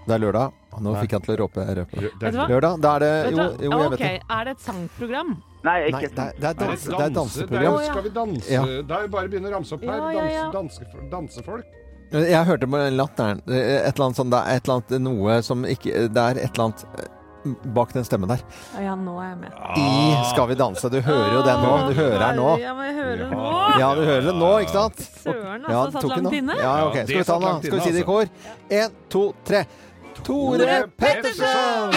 [0.06, 0.58] Det er lørdag.
[0.82, 2.00] Nå fikk han til å råpe røpe.
[2.00, 2.48] Vet du hva?
[2.50, 3.98] Lørdag, da er det Jo, jo jeg vet det.
[4.00, 4.20] Okay.
[4.38, 5.34] er det et sangprogram?
[5.62, 7.62] Nei, Nei, ikke det er, det er, dans, det er danseprogram.
[7.62, 8.50] det er, skal vi danse?
[8.50, 8.62] Ja.
[8.82, 9.94] Da er vi bare å begynne å ramse opp her.
[9.94, 10.44] Ja, ja, ja.
[10.50, 11.66] Danse, danse, dansefolk.
[12.12, 13.38] Jeg hørte på latteren.
[13.48, 16.36] Er Et eller annet sånn Det er et eller annet noe som ikke Det er
[16.42, 17.06] et eller annet eh,
[17.74, 18.42] bak den stemmen der.
[18.78, 19.52] Ja, nå er jeg med.
[19.80, 19.86] I
[20.28, 20.90] Skal vi danse.
[20.92, 21.70] Du hører jo det nå.
[21.88, 22.50] Du hører her nå.
[22.60, 23.46] Ja, men jeg hører det nå.
[23.80, 24.98] Ja, du hører det nå, ikke sant?
[25.24, 25.98] Søren, Ja, altså.
[26.04, 26.54] Satt langt inne.
[26.60, 27.00] Ja, ok.
[27.06, 27.54] Skal vi ta den, da?
[27.64, 28.26] Skal vi si det i kor?
[28.68, 29.64] Én, to, tre.
[30.22, 31.90] Tore Pettersen!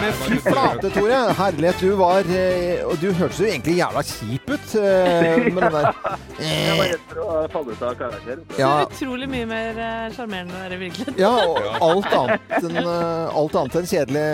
[0.00, 1.16] Men fy flate, Tore.
[1.38, 5.74] Herlighet, du var eh, Og du hørtes jo egentlig jævla kjip ut eh, med den
[5.74, 5.88] der.
[6.38, 8.44] Jeg var redd for å falle ut av karakter.
[8.60, 11.18] Ja, Utrolig mye mer eh, sjarmerende enn i virkeligheten.
[11.18, 11.58] ja, og
[11.88, 14.24] alt annet enn alt annet enn kjedelig,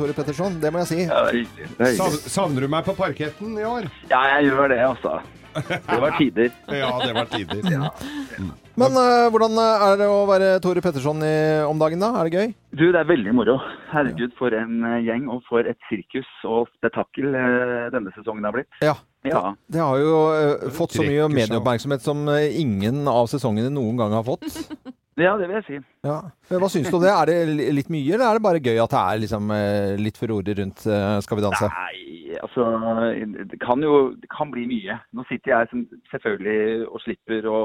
[0.00, 0.56] Tore Petterson.
[0.62, 1.00] Det må jeg si.
[1.04, 2.32] Ja, det er er hyggelig.
[2.32, 3.90] Savner du meg på parketten i år?
[4.08, 5.18] Ja, jeg gjør det, altså.
[5.92, 6.50] Det var tider.
[6.72, 7.62] Ja, det var tider.
[8.80, 11.36] Men uh, hvordan eh, er det å være Tore Petterson i,
[11.68, 12.14] om dagen, da?
[12.20, 12.54] Er det gøy?
[12.72, 13.58] Du, det er veldig moro.
[13.92, 17.36] Herregud, for en eh, gjeng og for et sirkus og spetakkel
[17.92, 18.70] denne sesongen har blitt.
[18.84, 18.96] Ja.
[19.22, 19.54] Ja.
[19.66, 24.14] Det har jo uh, fått så mye medieoppmerksomhet som uh, ingen av sesongene noen gang
[24.16, 24.46] har fått.
[25.24, 25.78] ja, det vil jeg si.
[26.06, 26.18] Ja.
[26.50, 27.12] Hva syns du om det?
[27.12, 30.18] Er det litt mye, eller er det bare gøy at det er liksom uh, litt
[30.18, 31.70] furore rundt Skal vi danse?
[31.70, 32.66] Nei, altså
[33.52, 34.98] Det kan jo det kan bli mye.
[35.14, 37.62] Nå sitter jeg som, selvfølgelig og slipper å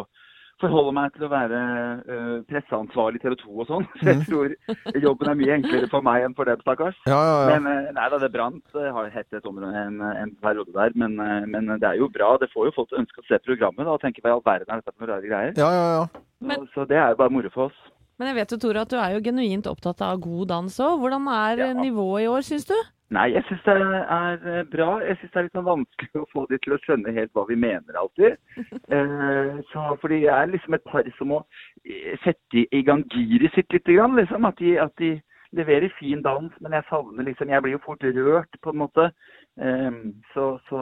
[0.61, 1.59] forholde meg til å være
[2.07, 3.87] uh, presseansvarlig i TV 2 og sånn.
[4.01, 4.55] Så jeg tror
[5.03, 6.97] jobben er mye enklere for meg enn for dem, stakkars.
[7.09, 7.57] Ja, ja, ja.
[7.59, 8.63] Men uh, nei da, det brant.
[8.73, 10.95] Det har hett et område en, en periode der.
[10.97, 12.33] Men, uh, men det er jo bra.
[12.41, 14.37] Det får jo folk til å ønske å se programmet da, og tenke hva i
[14.37, 15.53] all verden er dette for noen rare greier.
[15.59, 16.23] ja, ja, ja.
[16.39, 17.77] Men- Så, så det er jo bare moro for oss.
[18.17, 20.99] Men jeg vet jo, Tore, at du er jo genuint opptatt av god dans òg.
[21.01, 21.73] Hvordan er Ja.
[21.77, 22.73] nivået i år, syns du?
[23.15, 24.87] Nei, jeg syns det er eh, bra.
[24.99, 27.45] Jeg syns det er litt sånn vanskelig å få de til å skjønne helt hva
[27.47, 28.35] vi mener alltid.
[28.97, 31.37] Eh, så, fordi jeg er liksom et par som må
[31.83, 33.87] eh, sette i- gang giret sitt litt.
[33.87, 34.45] Grann, liksom.
[34.47, 35.09] at, de, at de
[35.55, 39.09] leverer fin dans, men jeg savner liksom Jeg blir jo fort rørt, på en måte.
[39.57, 39.91] Eh,
[40.33, 40.79] så, så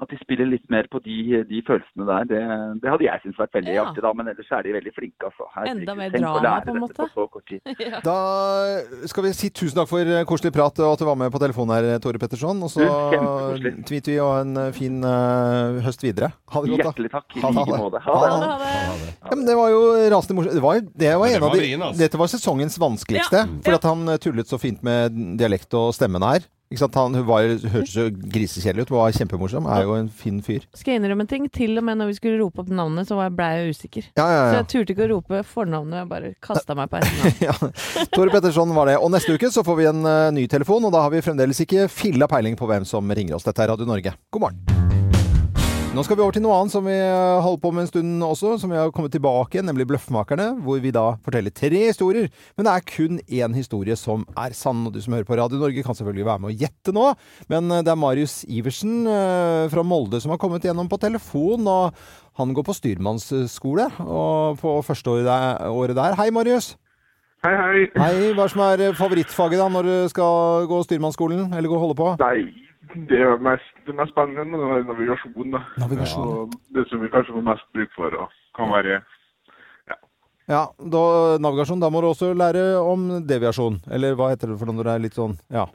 [0.00, 2.40] at de spiller litt mer på de, de følelsene der, det,
[2.80, 3.82] det hadde jeg syntes vært veldig Ja.
[3.84, 4.12] artig, da.
[4.16, 5.48] Men ellers er de veldig flinke, altså.
[5.54, 7.08] Her, Enda mer drama, på en måte.
[7.14, 7.26] På
[7.90, 8.00] ja.
[8.04, 8.16] Da
[9.10, 11.76] skal vi si tusen takk for koselig prat og at du var med på telefonen
[11.76, 12.62] her, Tore Petterson.
[12.64, 12.86] Og så
[13.88, 16.30] tweeter vi og en eh, fin uh, høst videre.
[16.54, 16.90] Ha det godt, da.
[16.90, 17.36] Hjertelig takk.
[17.36, 18.04] I like det, ha det.
[18.06, 19.10] Ha det, Ha det.
[19.20, 19.82] Ja, men det var jo
[20.14, 20.56] rasende morsomt.
[20.56, 22.00] Det var, det var en av de, altså.
[22.00, 23.44] dette var sesongens vanskeligste.
[23.44, 23.60] Ja.
[23.66, 26.48] Fordi at han eh, tullet så fint med dialekt og stemmen her.
[26.70, 26.94] Ikke sant?
[26.94, 29.64] Han var, hørtes så grisekjedelig ut, var kjempemorsom.
[29.74, 30.62] Er jo en fin fyr.
[30.78, 31.48] Skal jeg innrømme en ting?
[31.50, 34.06] Til og med når vi skulle rope opp navnet, så blei ble jeg usikker.
[34.20, 37.42] Ja, ja, Så jeg turte ikke å rope fornavnet, jeg bare kasta meg på etternavn.
[37.48, 38.06] ja.
[38.14, 39.00] Tore Petterson var det.
[39.02, 41.64] Og neste uke så får vi en uh, ny telefon, og da har vi fremdeles
[41.66, 43.50] ikke filla peiling på hvem som ringer oss.
[43.50, 44.14] Dette er Radio Norge.
[44.30, 44.89] God morgen.
[45.90, 48.22] Nå skal vi over til noe annet som vi eh, holder på med en stund
[48.22, 52.28] også, som vi har kommet tilbake igjen, nemlig Bløffmakerne, hvor vi da forteller tre historier.
[52.54, 55.58] Men det er kun én historie som er sann, og du som hører på Radio
[55.58, 57.08] Norge kan selvfølgelig være med å gjette nå.
[57.50, 61.66] Men eh, det er Marius Iversen eh, fra Molde som har kommet gjennom på telefon,
[61.66, 66.18] og han går på styrmannsskole og på første året der.
[66.22, 66.76] Hei, Marius.
[67.42, 67.86] Hei, hei.
[67.98, 71.98] Hei, hva som er favorittfaget da når du skal gå styrmannsskolen, eller gå og holde
[71.98, 72.14] på?
[72.22, 75.54] Nei, det er mest, det mest spennende det er navigasjon.
[75.54, 75.62] da.
[75.82, 76.28] Navigasjon.
[76.28, 79.00] Og det som vi kanskje får mest bruk for, og kan være
[80.50, 81.00] Ja, da,
[81.38, 84.88] navigasjon, da må du også lære om deviasjon, eller hva heter det for noe når
[84.88, 85.68] det er litt sånn, ja.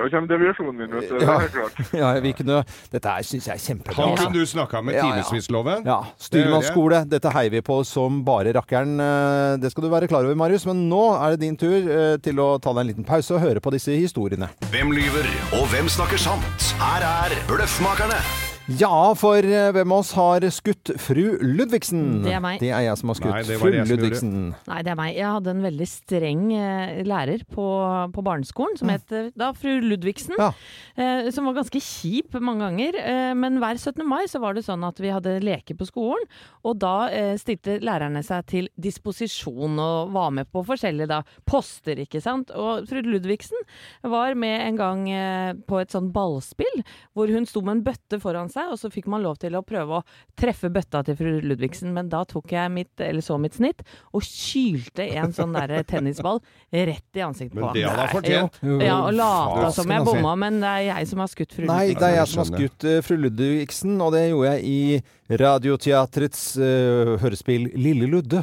[0.00, 1.18] Da kommer deviasjonen min, vet du.
[1.20, 1.80] Det er klart.
[2.00, 2.62] ja vi kunne,
[2.94, 3.96] dette her synes jeg er kjempebra.
[4.00, 4.26] Han altså.
[4.30, 5.22] kunne du snakka med Ja, ja.
[5.26, 5.84] timevis-loven.
[5.88, 8.96] Ja, styrmannsskole, dette heier vi på som bare rakkeren.
[9.00, 10.64] Eh, Det skal du være klar over, Marius.
[10.70, 13.44] Men nå er det din tur eh, til å ta deg en liten pause og
[13.44, 14.48] høre på disse historiene.
[14.72, 15.28] Hvem lyver,
[15.60, 16.72] og hvem snakker sant?
[16.80, 18.49] Her er Bløffmakerne.
[18.78, 22.20] Ja, for eh, hvem av oss har skutt fru Ludvigsen?
[22.22, 22.60] Det er meg.
[22.62, 23.70] Det er jeg som har skutt Nei, fru.
[23.88, 24.34] Ludvigsen.
[24.68, 25.14] Nei, det er meg.
[25.16, 27.66] Jeg hadde en veldig streng eh, lærer på,
[28.14, 30.36] på barneskolen, som het eh, da fru Ludvigsen.
[30.38, 30.50] Ja.
[30.94, 32.98] Eh, som var ganske kjip mange ganger.
[33.00, 34.04] Eh, men hver 17.
[34.06, 36.28] mai så var det sånn at vi hadde leker på skolen,
[36.62, 42.04] og da eh, stilte lærerne seg til disposisjon og var med på forskjellige da, poster,
[42.04, 42.54] ikke sant.
[42.54, 43.66] Og fru Ludvigsen
[44.06, 46.84] var med en gang eh, på et sånn ballspill,
[47.18, 49.62] hvor hun sto med en bøtte foran seg, og så fikk man lov til å
[49.66, 50.04] prøve å
[50.38, 53.80] treffe bøtta til fru Ludvigsen, men da tok jeg mitt, eller så mitt snitt,
[54.12, 56.40] og kylte en sånn der tennisball
[56.72, 58.18] rett i ansiktet på Men det hadde han Jo.
[58.20, 58.60] fortjent.
[58.84, 61.64] Ja, og lata som jeg man bomma, men det er jeg som har skutt fru
[61.64, 61.76] Ludvigsen.
[61.76, 64.64] Nei, det er jeg jeg som har skutt eh, fru Ludvigsen, og det gjorde jeg
[64.64, 68.40] i Radioteatrets uh, hørespill Lille Ludde.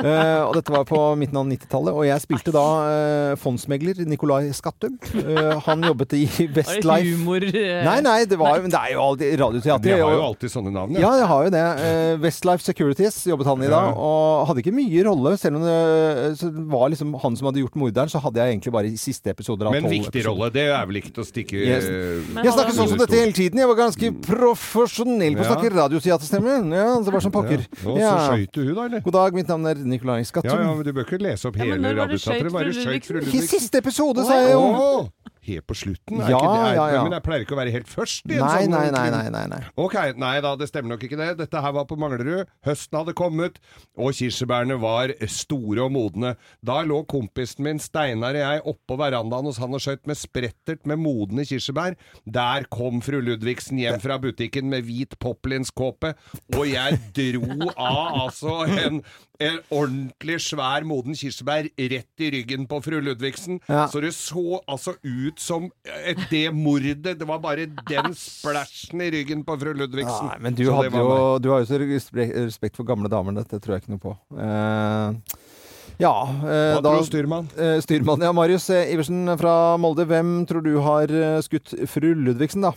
[0.00, 4.48] Uh, og dette var på midten av 90-tallet, og jeg spilte da uh, fondsmegler Nikolai
[4.56, 4.96] Skattum.
[5.66, 6.22] Han jobbet i
[6.56, 7.10] Westlife.
[7.10, 7.44] humor?
[7.44, 8.72] Nei, nei, det, var, nei.
[8.72, 9.84] det er jo alltid radioteater.
[9.90, 10.96] De har jo alltid sånne navn.
[10.96, 11.64] Ja, jeg har jo det.
[12.24, 15.34] Westlife Securities jobbet han i da, og hadde ikke mye rolle.
[15.40, 15.76] Selv om det,
[16.72, 19.68] var liksom han som hadde gjort morderen, så hadde jeg egentlig bare i siste episoder
[19.68, 20.48] av Men viktig rolle.
[20.54, 21.86] Det er vel ikke til å stikke Yes.
[21.88, 23.58] Jeg snakket sånn som dette hele tiden.
[23.58, 26.16] Jeg var ganske profesjonell på å Ja.
[26.16, 26.76] snakke radioteaterstemme.
[26.76, 27.60] Ja, det var som pokker.
[27.60, 27.90] Ja.
[27.90, 29.00] Og så skøyt du hun, da, eller?
[29.00, 30.50] God dag, mitt navn er Nikolai Skattum.
[30.52, 32.52] Ja, ja, men Du bør ikke lese opp hele ja, var radioteatret.
[32.52, 33.42] Bare skøyt fru Ludvigsen?
[33.42, 35.08] I siste episode, sa jeg jo!
[35.46, 36.18] Helt på slutten?
[36.26, 37.02] Ja, det, er, ja, ja.
[37.06, 39.26] Men jeg pleier ikke å være helt først i en Nei, sånn nei, nei, nei,
[39.30, 39.60] nei, nei.
[39.78, 41.28] Ok, nei da, det stemmer nok ikke det.
[41.38, 42.50] Dette her var på Manglerud.
[42.66, 43.60] Høsten hadde kommet,
[43.94, 46.34] og kirsebærene var store og modne.
[46.66, 50.82] Da lå kompisen min Steinar og jeg oppå verandaen hos han og skjøt med sprettert
[50.88, 51.94] med modne kirsebær.
[52.26, 56.14] Der kom fru Ludvigsen hjem fra butikken med hvit poplinskåpe,
[56.56, 59.00] og jeg dro av altså en,
[59.42, 63.60] en ordentlig svær moden kirsebær rett i ryggen på fru Ludvigsen.
[63.70, 63.86] Ja.
[63.92, 67.02] Så det så altså ut som et, det mordet.
[67.20, 70.30] Det var bare den splæsjen i ryggen på fru Ludvigsen.
[70.30, 73.36] Nei, men du, hadde jo, du har jo så respekt, for gamle damer.
[73.40, 74.14] Dette tror jeg ikke noe på.
[74.38, 75.36] Eh,
[75.96, 77.46] ja eh, Hva da, tror styrmann?
[77.56, 78.32] eh, styrmann, ja.
[78.36, 80.04] Marius eh, Iversen fra Molde.
[80.10, 82.74] Hvem tror du har eh, skutt fru Ludvigsen, da?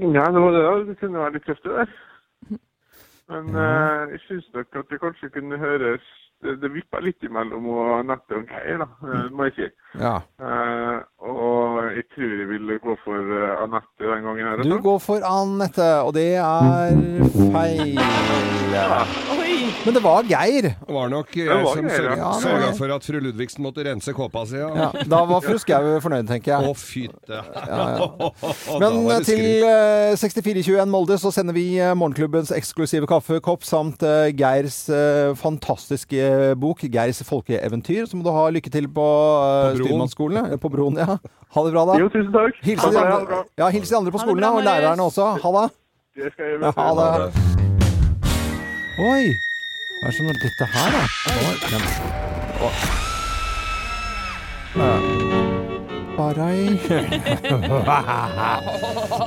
[0.00, 0.62] Ja, det var det.
[0.64, 0.72] da.
[0.88, 1.98] Det kunne være litt tøft, det der.
[3.30, 6.06] Men eh, jeg syns nok at det kanskje kunne høres
[6.40, 9.66] Det, det vippa litt imellom og nettet og greier, da, Det må jeg si.
[9.98, 10.20] Ja.
[10.38, 14.46] Uh, og jeg tror jeg ville gå for uh, Anette den gangen.
[14.46, 14.62] her.
[14.62, 16.94] Du går for Anette, og det er
[17.50, 17.98] feil.
[18.70, 19.04] Ja.
[19.84, 20.66] Men det var Geir.
[20.86, 22.30] Det var nok jeg Det var som sørga, ja.
[22.42, 24.58] sørga for at fru Ludvigsen måtte rense kåpa si.
[24.60, 24.68] Ja.
[24.76, 26.68] Ja, da var fru Skau fornøyd, tenker jeg.
[26.68, 27.40] Å, fytte.
[28.82, 34.28] Men eh, til uh, 6421 Molde så sender vi eh, Morgenklubbens eksklusive kaffekopp samt eh,
[34.36, 38.08] Geirs eh, fantastiske bok 'Geirs folkeeventyr'.
[38.10, 39.08] Så må du ha lykke til på,
[39.88, 40.96] eh, På broen.
[40.96, 41.16] ja.
[41.54, 41.94] Ha det bra, da.
[41.98, 42.54] Jo, tusen takk.
[42.62, 45.24] Hils de andre, ja, hils de andre på skolen, og lærerne også.
[45.42, 45.70] Ha det.
[46.16, 47.32] Det skal jeg Ja, ha det.
[49.00, 49.24] Oi!
[50.00, 51.02] Hva er det som er dette her, da?
[52.60, 52.70] Oi,
[56.16, 56.62] Barai.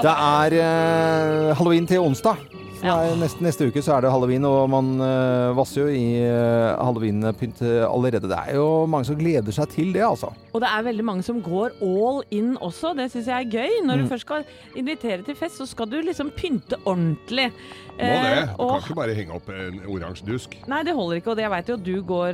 [0.04, 2.36] Det er eh, halloween til onsdag.
[2.84, 6.20] Det er neste, neste uke så er det halloween, og man uh, vasser jo i
[6.20, 8.28] uh, halloweenpynt eh, allerede.
[8.28, 10.34] Det er jo mange som gleder seg til det, altså.
[10.52, 12.92] Og det er veldig mange som går all in også.
[13.00, 13.80] Det syns jeg er gøy.
[13.88, 14.04] Når Mm.
[14.04, 14.44] du først skal
[14.76, 17.48] invitere til fest, så skal du liksom pynte ordentlig.
[17.94, 18.48] Må det.
[18.58, 20.56] Du og kan ikke bare henge opp en oransje dusk.
[20.68, 22.34] Nei, det holder ikke, og det- jeg veit jo at du går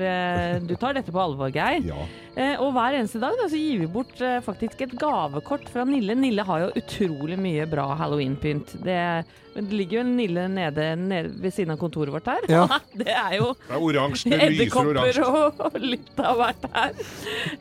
[0.69, 1.83] Du tar dette på alvor, Geir.
[1.83, 1.99] Ja.
[2.39, 6.15] Eh, og hver eneste dag da, så gir vi bort faktisk et gavekort fra Nille.
[6.15, 8.77] Nille har jo utrolig mye bra halloweenpynt.
[8.85, 12.47] Det, det ligger jo en Nille nede, nede ved siden av kontoret vårt her.
[12.51, 12.63] Ja.
[13.01, 14.29] det er jo Det er oransje.
[14.31, 15.25] Det lyser edderkopper oransje.
[15.27, 17.03] og, og litt av hvert her.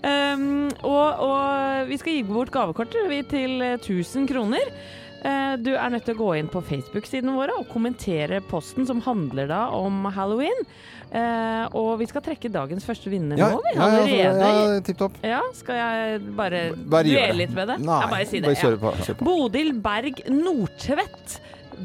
[0.04, 0.46] Um,
[0.86, 4.70] og, og vi skal gi bort gavekortet vi til eh, 1000 kroner.
[5.18, 9.00] Uh, Du er nødt til å gå inn på Facebook-sidene våre og kommentere posten som
[9.02, 10.62] handler da om halloween.
[11.08, 13.70] Uh, og vi skal trekke dagens første vinner Ja, nå, vi.
[13.72, 14.48] ja, ja, Allerede.
[14.76, 15.14] ja, tipp topp.
[15.24, 17.78] Ja, skal jeg bare, Bare dvele litt med det?
[17.80, 18.50] Nei, jeg bare si det.
[18.50, 18.92] bare kjør ja.
[19.06, 19.24] Kjør på.
[19.30, 21.38] Bodil Berg Nordtvedt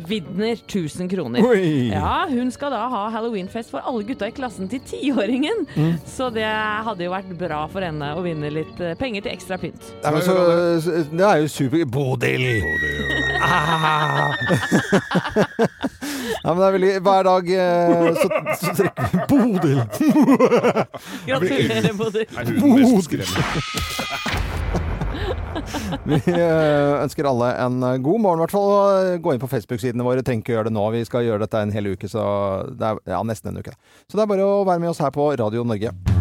[0.08, 1.46] vinner 1000 kroner.
[1.46, 1.90] Oi!
[1.94, 5.66] Ja, hun skal da ha halloweenfest for alle gutta i klassen til tiåringen.
[5.76, 5.94] Mm.
[6.08, 9.56] Så det hadde jo vært bra for henne å vinne litt eh, penger til ekstra
[9.62, 9.84] pynt.
[10.04, 10.34] Ja, men så,
[11.12, 12.44] det er jo super Bodil!
[13.44, 14.32] Ah.
[16.44, 18.28] ja, men det er veldig Hver dag eh, så,
[18.62, 19.80] så trekker vi Bodil!
[21.28, 22.26] Gratulerer, Bodil.
[22.28, 22.32] Er
[23.04, 23.42] skremmende?
[26.10, 29.20] Vi eh, ønsker alle en eh, god morgen, i hvert fall.
[29.24, 30.26] Gå inn på Facebook-sidene våre.
[30.26, 30.88] Trenger ikke gjøre det nå.
[30.98, 32.26] Vi skal gjøre dette en hel uke, så
[32.72, 33.76] det er ja, nesten en uke.
[34.08, 36.12] Så det er bare å være med oss her på Radio Norge.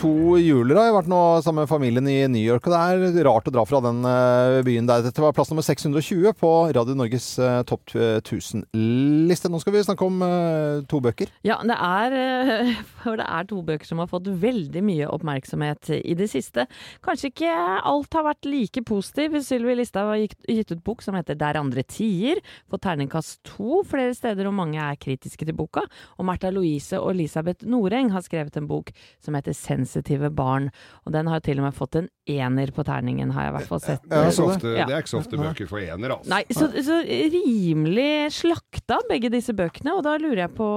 [0.00, 2.78] To juler har jeg vært nå sammen med familien i New York, og det
[3.20, 5.02] er rart å dra fra den eh, byen der.
[5.04, 9.50] Dette var plass nummer 620 på Radio Norges eh, topp 1000-liste.
[9.52, 11.28] Nå skal vi snakke om eh, to bøker.
[11.44, 12.80] Ja, det er, eh,
[13.20, 16.64] det er to bøker som har fått veldig mye oppmerksomhet i det siste.
[17.04, 19.36] Kanskje ikke alt har vært like positiv.
[19.44, 22.40] Sylvi Listhaug har gitt, ut bok som heter Der andre tier,
[22.72, 25.84] på terningkast to flere steder, og mange er kritiske til boka.
[26.16, 30.70] Og Märtha Louise og Elisabeth Noreng har skrevet en bok som heter Sensitive barn,
[31.04, 33.70] og den har til og med fått en ener på terningen, har jeg i hvert
[33.72, 34.04] fall sett.
[34.06, 34.86] Det er, så så ofte, Ja.
[34.86, 36.30] det er ikke så ofte bøker for ener, altså.
[36.30, 37.00] Nei, så, så
[37.34, 40.70] rimelig slakta begge disse bøkene, og da lurer jeg på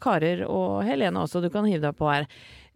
[0.00, 2.26] karer og Helene også, du kan hive deg på her.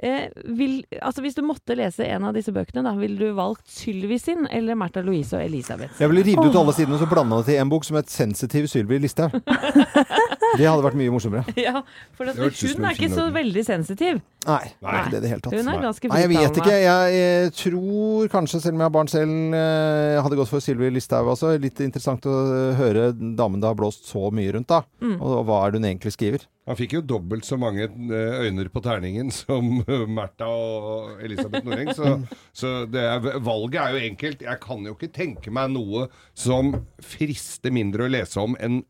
[0.04, 0.26] Eh,
[0.58, 4.18] vil, altså hvis du måtte lese en av disse bøkene, da, ville du valgt Sylvi
[4.18, 6.00] sin eller Märtha Louise og Elisabeth?
[6.02, 8.10] Jeg ville rive ut alle sidene og så blanda det til en bok som het
[8.10, 9.38] 'Sensitiv Sylvi Listhaug'.
[10.58, 11.54] Det hadde vært mye morsommere.
[11.64, 11.80] Ja,
[12.16, 14.20] for at hun er ikke så veldig sensitiv.
[14.44, 14.96] Nei, Nei.
[15.00, 15.54] ikke det i det hele tatt.
[15.56, 16.78] Hun er ganske Nei, jeg vet ikke.
[16.82, 20.90] Jeg, jeg tror kanskje, selv om jeg har barn selv, jeg hadde gått for Sylvi
[20.92, 21.54] Listhaug også.
[21.62, 22.34] Litt interessant å
[22.78, 24.82] høre damen det har blåst så mye rundt, da.
[25.00, 25.16] Mm.
[25.16, 26.48] Og, og hva er det hun egentlig skriver?
[26.64, 31.66] Han fikk jo dobbelt så mange øyner øyne på terningen som eh, Märtha og Elisabeth
[31.66, 31.92] Noreng.
[31.96, 32.16] Så,
[32.56, 34.44] så det er, valget er jo enkelt.
[34.46, 36.72] Jeg kan jo ikke tenke meg noe som
[37.04, 38.82] frister mindre å lese om enn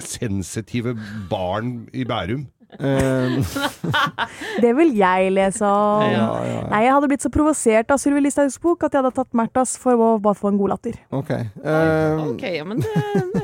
[0.00, 0.96] sensitive
[1.30, 2.48] barn i Bærum.
[4.62, 6.02] Det vil jeg lese om.
[6.06, 6.62] Ja, ja, ja.
[6.70, 9.74] Nei, jeg hadde blitt så provosert av Sylvi Listhaugs bok at jeg hadde tatt Märthas
[9.80, 10.96] for å bare få en god latter.
[11.12, 11.34] Ok.
[11.60, 12.94] uh, okay ja, men det,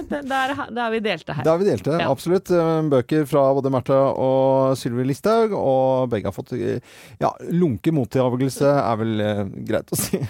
[0.09, 1.45] det, det er, da er vi delte her.
[1.45, 2.09] Da har vi delt det, Ja.
[2.13, 2.51] absolutt.
[2.55, 8.75] Eh, Bøker fra både Märtha og Sylvi Listhaug, og begge har fått ja, lunke mottakelse,
[8.81, 10.23] er vel uh, greit å si.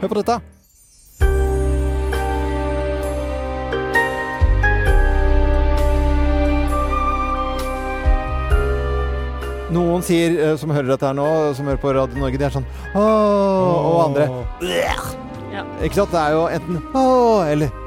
[0.00, 0.38] Hør på dette.
[9.74, 12.54] Noen sier, eh, som hører dette her nå, som hører på Radio Norge, de er
[12.54, 14.28] sånn Åh, og andre
[15.54, 15.64] Ja.
[15.82, 16.12] Ikke sant?
[16.14, 17.80] Det er jo enten Åh, eller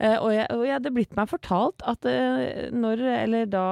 [0.00, 2.06] Uh, og, jeg, og jeg hadde blitt meg fortalt at
[2.72, 3.65] når, eller da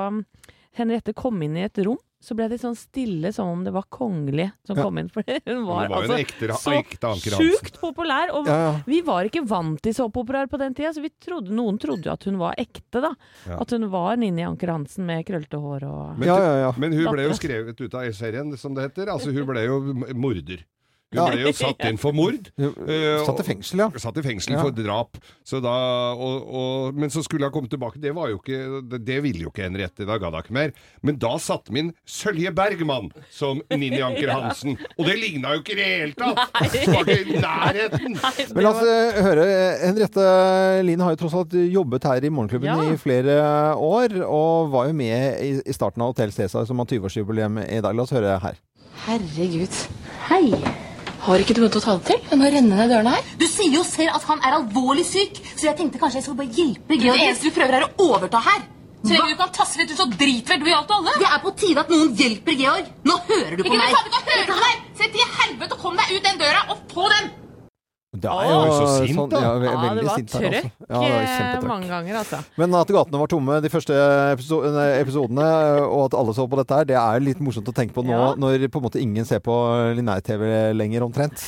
[0.74, 3.85] Henriette kom inn i et rom, så ble det sånn stille som om det var
[3.92, 4.83] kongelig som Ja.
[4.87, 5.11] kom inn.
[5.14, 8.33] For hun var, Hun var altså ekte, så ekte sjukt populær.
[8.35, 8.72] Og Ja, ja.
[8.88, 12.14] vi var ikke vant til såpeoperaer på den tida, så vi trodde, noen trodde jo
[12.16, 13.12] at hun var ekte, da.
[13.46, 13.61] Ja.
[13.61, 17.37] At hun var Ninni Anker Hansen med krøllete hår og Men, men hun ble jo
[17.38, 19.12] skrevet ut av serien, som det heter.
[19.12, 19.78] Altså, hun ble jo
[20.16, 20.64] morder.
[21.14, 21.27] Hun Ja.
[21.31, 22.48] ble jo satt inn for mord.
[22.59, 23.88] eh, satt i fengsel, ja.
[24.03, 24.62] Satt i fengsel Ja.
[24.66, 25.16] for drap.
[25.46, 25.74] Så da,
[26.18, 28.00] og, og, men så skulle hun komme tilbake.
[28.03, 30.07] Det, var jo ikke, det, det ville jo ikke Henriette.
[30.09, 30.74] Da gadd hun ikke mer.
[31.07, 34.74] Men da satte vi inn Sølje Bergman som Ninni Anker Hansen.
[34.98, 36.42] Og det ligna jo ikke i det hele tatt!
[36.90, 38.18] Var ikke i nærheten!
[38.55, 39.46] Men la oss eh, høre.
[39.85, 40.29] Henriette
[40.88, 42.81] Lien har jo tross alt jobbet her i Morgenklubben Ja.
[42.90, 43.38] i flere
[43.79, 47.79] år, og var jo med i, i starten av Hotell Cæsar, som har 20-årsjubileum i
[47.85, 47.94] dag.
[47.94, 48.59] La oss høre her.
[49.07, 49.85] Herregud.
[50.31, 50.83] Hei.
[51.24, 52.18] Har ikke du noe å ta det til?
[52.30, 53.28] Jeg må renne ned dørene her.
[53.40, 56.42] Du sier jo selv at han er alvorlig syk, så jeg tenkte kanskje jeg skulle
[56.42, 58.66] bare hjelpe Det eneste du prøver er å overta her.
[59.04, 61.16] Så lenge du kan tasse litt ut, så driter vel du i alt og alle.
[61.20, 62.87] Det er på tide at noen hjelper Georg.
[63.04, 63.90] Nå hører du på Ikke meg.
[63.92, 64.84] du faen ikke å høre på deg!
[65.00, 67.32] Se til helvete og kom deg ut den døra, og få den!
[68.24, 70.62] Det er jo så sint, sånn, ja, ve Ja, det var sint her, altså.
[70.64, 72.40] trøkk Ja, det var eh, mange ganger, altså.
[72.60, 73.98] Men at gatene var tomme de første
[74.32, 75.48] episo episodene,
[75.84, 78.14] og at alle så på dette her, det er litt morsomt å tenke på nå,
[78.14, 78.34] Ja.
[78.40, 79.54] når på en måte ingen ser på
[79.98, 81.44] linær-TV lenger, omtrent.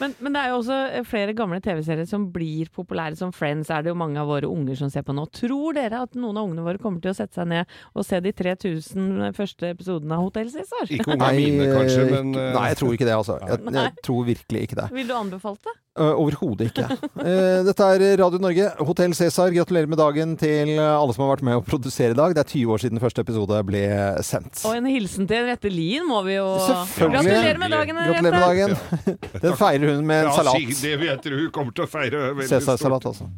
[0.00, 3.70] Men, men det er jo også eh, flere gamle TV-serier som blir populære som Friends.
[3.70, 5.26] Er det jo mange av våre unger som ser på nå.
[5.34, 8.20] Tror dere at noen av ungene våre kommer til å sette seg ned og se
[8.24, 10.86] de 3000 første episodene av Hotell Cæsar?
[10.86, 13.38] Ikke ungene mine, kanskje, eh, men eh, Nei, jeg tror ikke det, altså.
[13.42, 14.88] Jeg, jeg tror virkelig ikke det.
[14.94, 15.76] Vil du anbefale det?
[15.98, 16.84] Uh, Overhodet ikke.
[17.18, 19.50] Eh, dette er Radio Norge, Hotell Cæsar.
[19.50, 22.36] Gratulerer med dagen til alle som har vært med å produsere i dag.
[22.36, 23.82] Det er 20 år siden første episode ble
[24.22, 24.62] sendt.
[24.68, 27.34] Og en hilsen til Rette Lien må vi jo Selvfølgelig.
[27.34, 29.18] Gratulere med dagen, Gratulerer med dagen.
[29.42, 30.54] Den feirer hun med en ja, salat.
[30.74, 31.30] si- Det vet du.
[31.36, 32.62] hun kommer til å feire veldig stort.
[32.62, 33.28] Cæsarsalat, altså.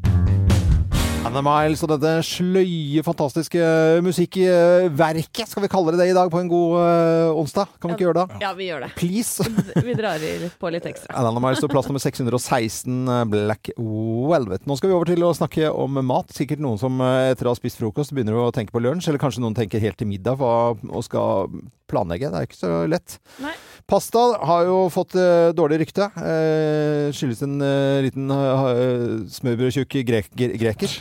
[1.20, 3.60] Anna Miles og dette sløye, fantastiske
[4.04, 7.74] musikkverket, skal vi kalle det det i dag, på en god uh, onsdag?
[7.76, 8.38] Kan vi ikke gjøre det?
[8.40, 8.88] Ja, vi gjør det.
[8.96, 9.44] Please.
[9.90, 10.22] Vi drar
[10.60, 11.12] på litt ekstra.
[11.20, 14.64] Anna Miles og plass nummer 616, eh, Black Velvet.
[14.68, 16.32] Nå skal vi over til å snakke om mat.
[16.36, 19.22] Sikkert noen som eh, etter å ha spist frokost begynner å tenke på lunsj, eller
[19.22, 21.50] kanskje noen tenker helt til middag og skal
[21.90, 22.30] planlegge.
[22.30, 23.18] Det er ikke så lett.
[23.42, 23.56] Nei.
[23.90, 26.06] Pasta har jo fått uh, dårlig rykte.
[26.14, 30.94] Uh, skyldes en uh, liten uh, smørbrødtjukk grek greker.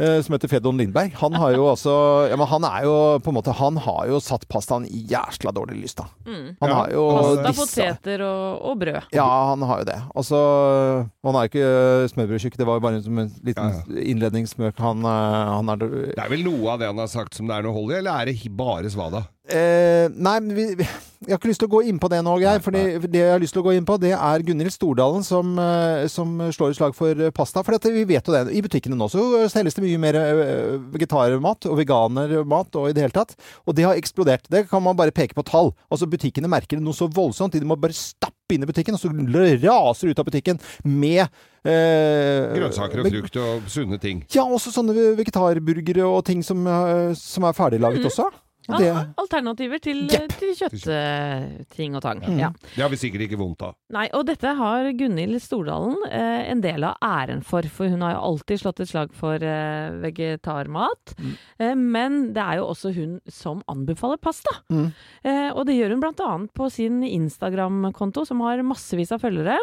[0.00, 1.14] eh, som heter Fedon Lindberg.
[1.20, 1.94] Han har jo altså
[2.30, 5.52] ja, men Han er jo på en måte Han har jo satt pastaen i jæsla
[5.56, 6.08] dårlig lys, da.
[6.26, 6.46] Mm.
[6.62, 9.10] Han har jo Pasta, poteter og, og brød.
[9.16, 9.98] Ja, han har jo det.
[10.14, 10.40] Altså,
[11.26, 11.66] han er ikke
[12.14, 14.78] smørbrødtjukk, det var jo bare som en liten innledningsmøk.
[14.80, 17.58] Han, eh, han er Det er vel noe av det han har sagt som det
[17.58, 19.26] er noe hold i, eller er det bare svada?
[19.50, 20.84] Eh, nei, men vi, vi,
[21.26, 22.60] jeg har ikke lyst til å gå inn på det nå, Geir.
[22.62, 25.56] For det jeg har lyst til å gå inn på, det er Gunhild Stordalen som,
[25.58, 27.64] eh, som slår et slag for pasta.
[27.66, 28.44] For dette, vi vet jo det.
[28.54, 33.02] I butikkene nå så selges det mye mer eh, vegetarmat og veganermat og i det
[33.02, 33.34] hele tatt.
[33.66, 34.46] Og det har eksplodert.
[34.50, 35.72] Det kan man bare peke på tall.
[35.90, 37.52] Altså Butikkene merker det noe så voldsomt.
[37.58, 41.26] De må bare stappe inn i butikken, og så raser ut av butikken med
[41.64, 44.24] eh, Grønnsaker og frukt og sunne ting.
[44.34, 48.10] Ja, også sånne vegetarburgere og ting som, eh, som er ferdiglaget Mhm.
[48.10, 48.30] også.
[48.74, 52.22] Og det- alternativer til, til kjøttting og tang.
[52.38, 52.50] Ja.
[52.74, 53.76] Det har vi sikkert ikke vondt av.
[53.94, 58.14] Nei, og dette har Gunhild Stordalen eh, en del av æren for, for hun har
[58.16, 61.14] jo alltid slått et slag for eh, vegetarmat.
[61.58, 64.54] Eh, men det er jo også hun som anbefaler pasta.
[64.70, 64.90] Mm.
[65.24, 69.56] Eh, og det gjør hun annet på sin Instagram-konto, som har massevis av følgere.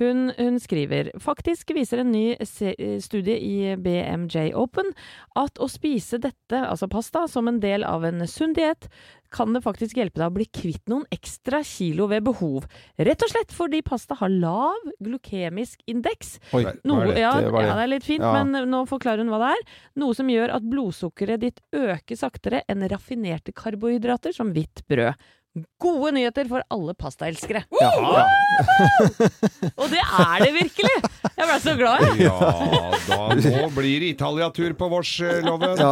[0.00, 4.88] Hun, hun skriver faktisk viser en ny studie i BMJ Open
[5.38, 8.88] at å spise dette, altså pasta, som en del av en sunn diett,
[9.32, 12.66] kan det faktisk hjelpe deg å bli kvitt noen ekstra kilo ved behov.
[12.98, 16.34] Rett og slett fordi pasta har lav glukemisk indeks.
[16.52, 17.20] Oi, Noe, det?
[17.22, 17.62] ja, Det det.
[17.64, 18.42] ja, det er litt fint, Ja.
[18.44, 19.62] men nå forklarer hun hva det er.
[20.02, 25.14] Noe som gjør at blodsukkeret ditt øker saktere enn raffinerte karbohydrater som hvitt brød.
[25.82, 27.60] Gode nyheter for alle pastaelskere.
[27.76, 28.22] Ja, ja.
[29.82, 30.92] Og det er det virkelig!
[31.32, 32.24] Jeg ble så glad, jeg.
[32.24, 32.38] Ja,
[33.08, 35.74] da nå blir det Italia-tur på vårs, eh, Loven.
[35.76, 35.90] Ja,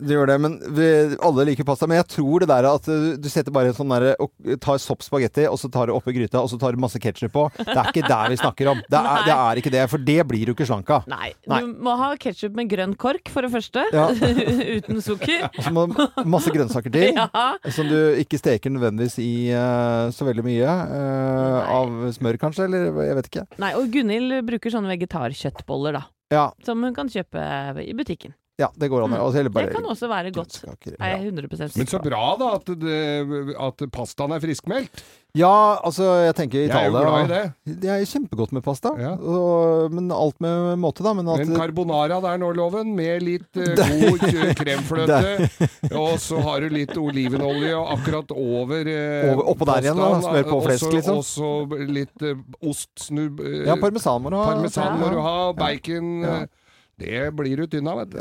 [0.00, 0.36] det gjør det.
[0.40, 0.86] Men vi,
[1.28, 1.88] alle liker pasta.
[1.90, 4.32] Men jeg tror det der at uh, du setter bare en sånn der og
[4.64, 7.34] tar sopp spagetti, og så tar du oppi gryta, og så tar du masse ketsjup
[7.36, 7.44] på.
[7.58, 8.80] Det er ikke der vi snakker om.
[8.88, 11.04] Det er, det er ikke det, for det blir du ikke slank av.
[11.12, 11.60] Nei, Nei.
[11.60, 13.84] du må ha ketsjup med grønn kork, for det første.
[13.92, 14.08] Ja.
[14.78, 15.48] Uten sukker.
[15.50, 16.00] Og Så må du
[16.32, 17.46] masse grønnsaker til, Ja.
[17.76, 18.72] som du ikke steker
[19.02, 20.66] nødvendigvis i uh, så veldig mye.
[20.66, 22.66] uh, av smør, kanskje?
[22.66, 23.46] Eller jeg vet ikke.
[23.62, 26.04] Nei, og Gunhild bruker sånne vegetarkjøttboller, da.
[26.32, 27.42] Ja, Som hun kan kjøpe
[27.82, 28.32] i butikken.
[28.62, 29.16] Ja det går an.
[29.20, 30.60] Og så heller Det kan også være godt.
[30.98, 33.02] Er jeg 100 Men sikker så bra da at, det,
[33.68, 35.02] at pastaen er friskmeldt.
[35.32, 37.76] Ja, altså, jeg tenker Jeg er jo glad i det.
[37.80, 38.90] Det er kjempegodt med pasta.
[39.16, 41.14] Og, men alt med måte, da.
[41.16, 45.48] Men at Men carbonara der nå, Loven, med litt uh, god eh, kremfløte.
[45.96, 50.10] og så har du litt olivenolje og akkurat over, uh, Over- oppå der igjen, da,
[50.20, 51.22] smør på flesk, liksom.
[51.22, 51.52] Og så
[51.88, 52.36] litt uh,
[52.68, 54.50] ost, snubb eh, Ja, parmesan må du ha.
[54.52, 56.42] Parmesan må du ha, bacon Ja.
[57.00, 58.20] Det blir du tynn av, vet du.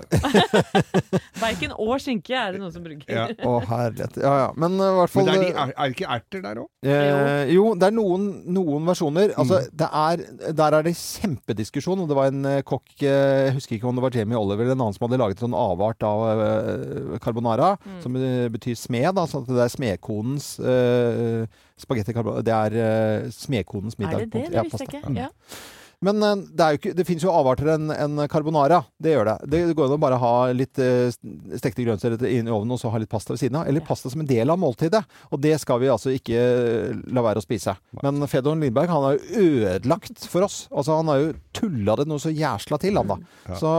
[1.41, 3.05] Bacon og skinke er det noen som bruker.
[3.11, 3.25] Ja.
[3.45, 4.15] Å, herlighet.
[4.23, 4.47] Ja, ja.
[4.57, 6.69] Men uh, hvert fall Men det er, de, er, er det ikke erter der òg?
[6.87, 9.33] Eh, jo, det er noen, noen versjoner.
[9.35, 9.75] Altså, Mm.
[9.81, 10.21] det er,
[10.61, 11.99] der er det kjempediskusjon.
[12.01, 13.11] Og det var en uh, kokk, Jeg
[13.51, 15.55] jeg husker ikke om det var Jamie Oliver eller en annen som hadde laget sånn
[15.57, 17.99] avart av eh, carbonara, Mm.
[18.03, 18.15] som
[18.55, 19.19] betyr smed.
[19.29, 21.43] Sånn at det er smedkonens uh,
[21.81, 22.43] spagetti carbonara.
[22.45, 24.23] Det er uh, smedkonens middag.
[24.23, 24.47] Er det det?
[24.55, 25.03] Det visste jeg ikke.
[25.11, 25.21] Mm.
[25.25, 25.29] Ja.
[26.01, 28.81] Men eh, det, er jo ikke, det finnes jo avarter enn en carbonara.
[29.01, 29.35] Det gjør det.
[29.53, 31.13] Det går an å bare ha litt eh,
[31.59, 33.69] stekte grønnsaker inn i ovnen og så ha litt pasta ved siden av.
[33.69, 35.03] Eller pasta som en del av måltidet.
[35.29, 37.75] Og det skal vi altså ikke eh, la være å spise.
[38.01, 40.63] Men Fedon Lindberg han har jo ødelagt for oss.
[40.73, 43.19] Altså Han har jo tulla det noe så jæsla til, han da.
[43.59, 43.69] Så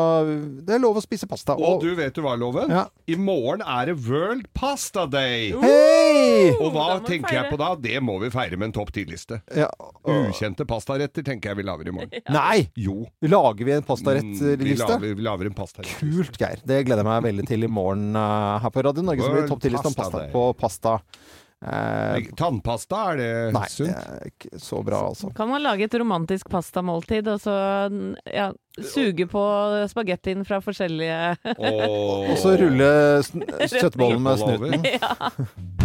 [0.63, 1.57] det er lov å spise pasta.
[1.59, 2.71] Og du vet du hva, Loven?
[2.71, 2.87] Ja.
[3.11, 5.51] I morgen er det World Pasta Day!
[5.59, 6.53] Hei!
[6.55, 7.73] Og hva tenker jeg på da?
[7.83, 9.43] Det må vi feire med en topp 10-liste.
[9.59, 9.69] Ja.
[10.07, 12.12] Ukjente pastaretter tenker jeg vi lager i morgen.
[12.39, 12.69] Nei!
[12.79, 12.99] Jo.
[13.25, 14.57] Lager vi en pastarettliste?
[14.57, 14.89] vi, pastarettliste?
[14.89, 15.95] lager, vi lager en pastarett.
[16.01, 16.65] Kult, Geir.
[16.69, 19.25] Det gleder jeg meg veldig til i morgen uh, her på Radio Norge.
[19.25, 20.99] Så blir det topp 10-liste om Pasta på pasta.
[21.63, 23.91] Eh, Tannpasta, er det Nei, det sunt?
[23.95, 25.31] er ikke så bra, altså.
[25.37, 27.55] Kan man lage et romantisk pastamåltid og så
[28.27, 28.49] ja,
[28.83, 29.45] suge på
[29.93, 32.91] spagettien fra forskjellige Og så rulle
[33.23, 34.91] kjøttbollen med snuten.
[34.91, 35.15] ja.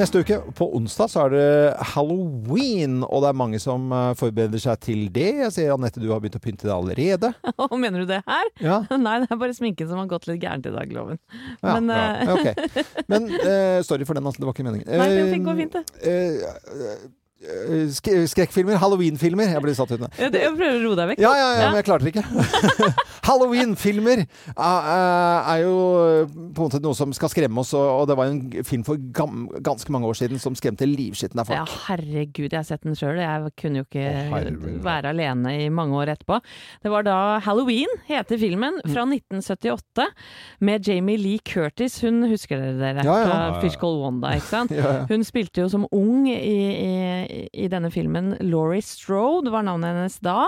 [0.00, 1.48] Neste uke, på onsdag, så er det
[1.92, 3.02] halloween.
[3.04, 5.28] Og det er mange som eh, forbereder seg til det.
[5.42, 7.32] Jeg ser Anette, du har begynt å pynte det allerede.
[7.66, 8.50] Og mener du det her?
[8.64, 8.80] Ja.
[9.06, 11.20] Nei, det er bare sminken som har gått litt gærent i dag, Loven.
[11.60, 12.82] Ja, Men ja, eh, ok.
[13.12, 14.40] Men uh, sorry for den, altså.
[14.40, 14.88] Det var ikke meningen.
[14.88, 15.84] Nei, det går fint, det.
[16.00, 17.10] Uh,
[17.40, 19.48] skrekkfilmer, halloween-filmer.
[19.54, 20.12] Jeg blir satt ut med.
[20.20, 21.22] Jeg jeg prøver å roe deg vekk.
[21.24, 22.94] Ja, ja, ja, men jeg klarte det ikke.
[23.30, 24.88] Halloween-filmer er,
[25.52, 25.74] er jo
[26.26, 29.44] på en måte noe som skal skremme oss, og, det var en film for gam,
[29.64, 31.84] ganske mange år siden som skremte livskitten av Ja, folk.
[31.88, 33.20] herregud, jeg har sett den sjøl.
[33.20, 36.40] Jeg kunne jo ikke være alene i mange år etterpå.
[36.84, 39.14] Det var da Halloween, heter filmen, fra Mm.
[39.16, 40.04] 1978,
[40.60, 42.00] med Jamie Lee Curtis.
[42.04, 43.26] Hun husker dere dere Ja, ja.
[43.26, 43.60] fra Ja, ja.
[43.62, 44.70] Fish Call Wanda, ikke sant?
[44.80, 45.06] Ja, ja.
[45.10, 46.92] Hun spilte jo som ung i, i,
[47.52, 48.34] i denne filmen.
[48.40, 50.44] Laurie Strode var navnet hennes da.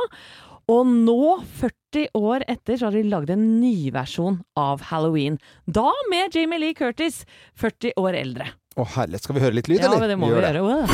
[0.73, 1.21] Og nå,
[1.61, 5.39] 40 40 år etter så har de lagd en nyversjon av Halloween.
[5.67, 7.27] Da med Jamie Lee Curtis,
[7.61, 8.47] 40 år eldre.
[8.81, 10.01] Å herlighet, skal vi høre litt lyd, Ja, eller?
[10.01, 10.87] men det må vi gjør gjøre.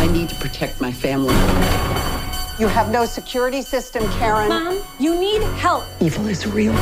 [0.00, 1.34] I need to protect my family.
[2.58, 4.48] You have no security system, Karen.
[4.48, 5.84] Mom, you need help.
[6.00, 6.72] Evil is real.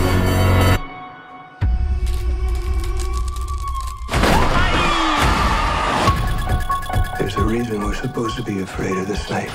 [7.48, 9.48] Reason we're supposed to be afraid of the snake.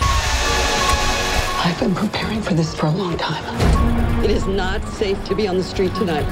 [1.64, 3.44] I've been preparing for this for a long time.
[4.24, 6.26] It is not safe to be on the street tonight.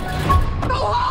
[0.68, 1.11] Go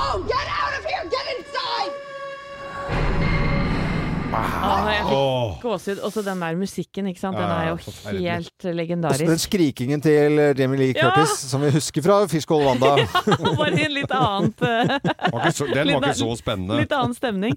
[4.70, 6.02] jeg fikk gåsehud.
[6.08, 7.38] Også den der musikken, ikke sant.
[7.38, 8.64] Den er jo helt
[9.10, 10.94] Altså, den skrikingen til Jamie Lee.
[10.96, 12.94] Curtis, som vi husker fra Fishbowl Wanda.
[13.60, 16.80] Bare i en litt annet eh, den var ikke så spennende.
[16.82, 17.56] Litt annen stemning.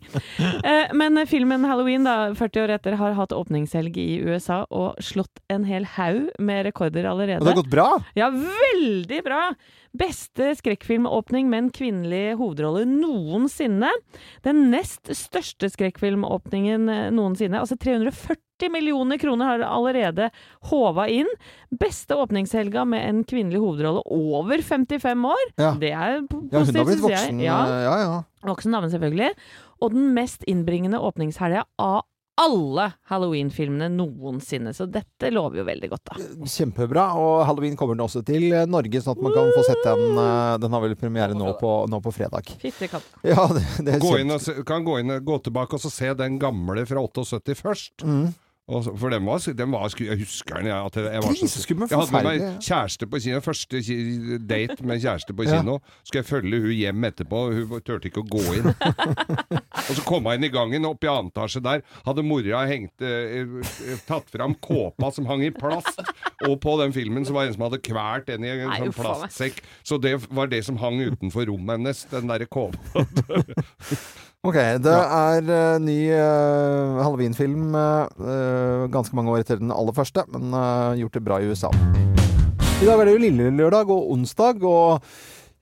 [0.64, 5.44] Eh, Men filmen Halloween, da, 40 år etter, har hatt åpningshelg i USA og slått
[5.54, 7.42] en hel haug med rekorder allerede.
[7.42, 7.88] Og det har gått bra?
[8.18, 9.46] Ja, veldig bra!
[9.94, 13.92] Beste skrekkfilmåpning med en kvinnelig hovedrolle noensinne.
[14.42, 17.60] Den nest største skrekkfilmåpningen eh, noensinne.
[17.62, 20.32] Altså 340 millioner kroner har allerede
[20.72, 21.30] håva inn.
[21.70, 25.44] Beste åpningshelga med en kvinnelig hovedrolle over 55 år.
[25.62, 25.74] Ja.
[25.78, 27.38] Det er positivt, Ja, blitt jeg.
[27.46, 27.94] Ja, ja.
[28.02, 28.18] ja.
[28.50, 29.30] Voksen dame, selvfølgelig.
[29.84, 32.02] Og den mest innbringende åpningshelga av
[32.42, 34.72] alle Halloween-filmene noensinne.
[34.74, 36.18] Så dette lover jo veldig godt, da.
[36.50, 37.04] Kjempebra.
[37.20, 40.06] Og halloween kommer den også til eh, Norge, sånn at man kan få sett den.
[40.18, 42.50] eh, Den har vel premiere nå på, nå på fredag.
[43.28, 45.94] Ja, det, det er Gå inn og se, kan gå, inn, gå tilbake og så
[45.94, 48.02] se den gamle fra 78 først.
[48.08, 48.32] Mm.
[48.64, 50.86] Så- for den var, den var Jeg husker den, jeg.
[50.86, 53.40] At jeg, var så, jeg hadde med meg kjæreste på kino.
[53.44, 53.82] Første
[54.40, 55.80] date med kjæreste på kino.
[56.08, 58.72] Skal jeg følge hun hjem etterpå, hun turte ikke å gå inn.
[59.90, 63.04] og så kom hun inn i gangen, opp i annen etasje der, hadde mora hengt,
[63.04, 66.00] eh, tatt fram kåpa som hang i plast.
[66.48, 68.80] Og på den filmen så var det en som hadde kvalt en i en Nei,
[68.80, 69.60] sånn plastsekk.
[69.84, 73.04] Så det var det som hang utenfor rommet hennes, den derre kåpa.
[74.44, 77.70] Ok, det er uh, ny uh, Halloween-film.
[77.80, 81.70] eh, ganske mange år etter den aller første, men uh, gjort det bra i USA.
[82.84, 85.08] I dag er det jo lille lørdag og onsdag, og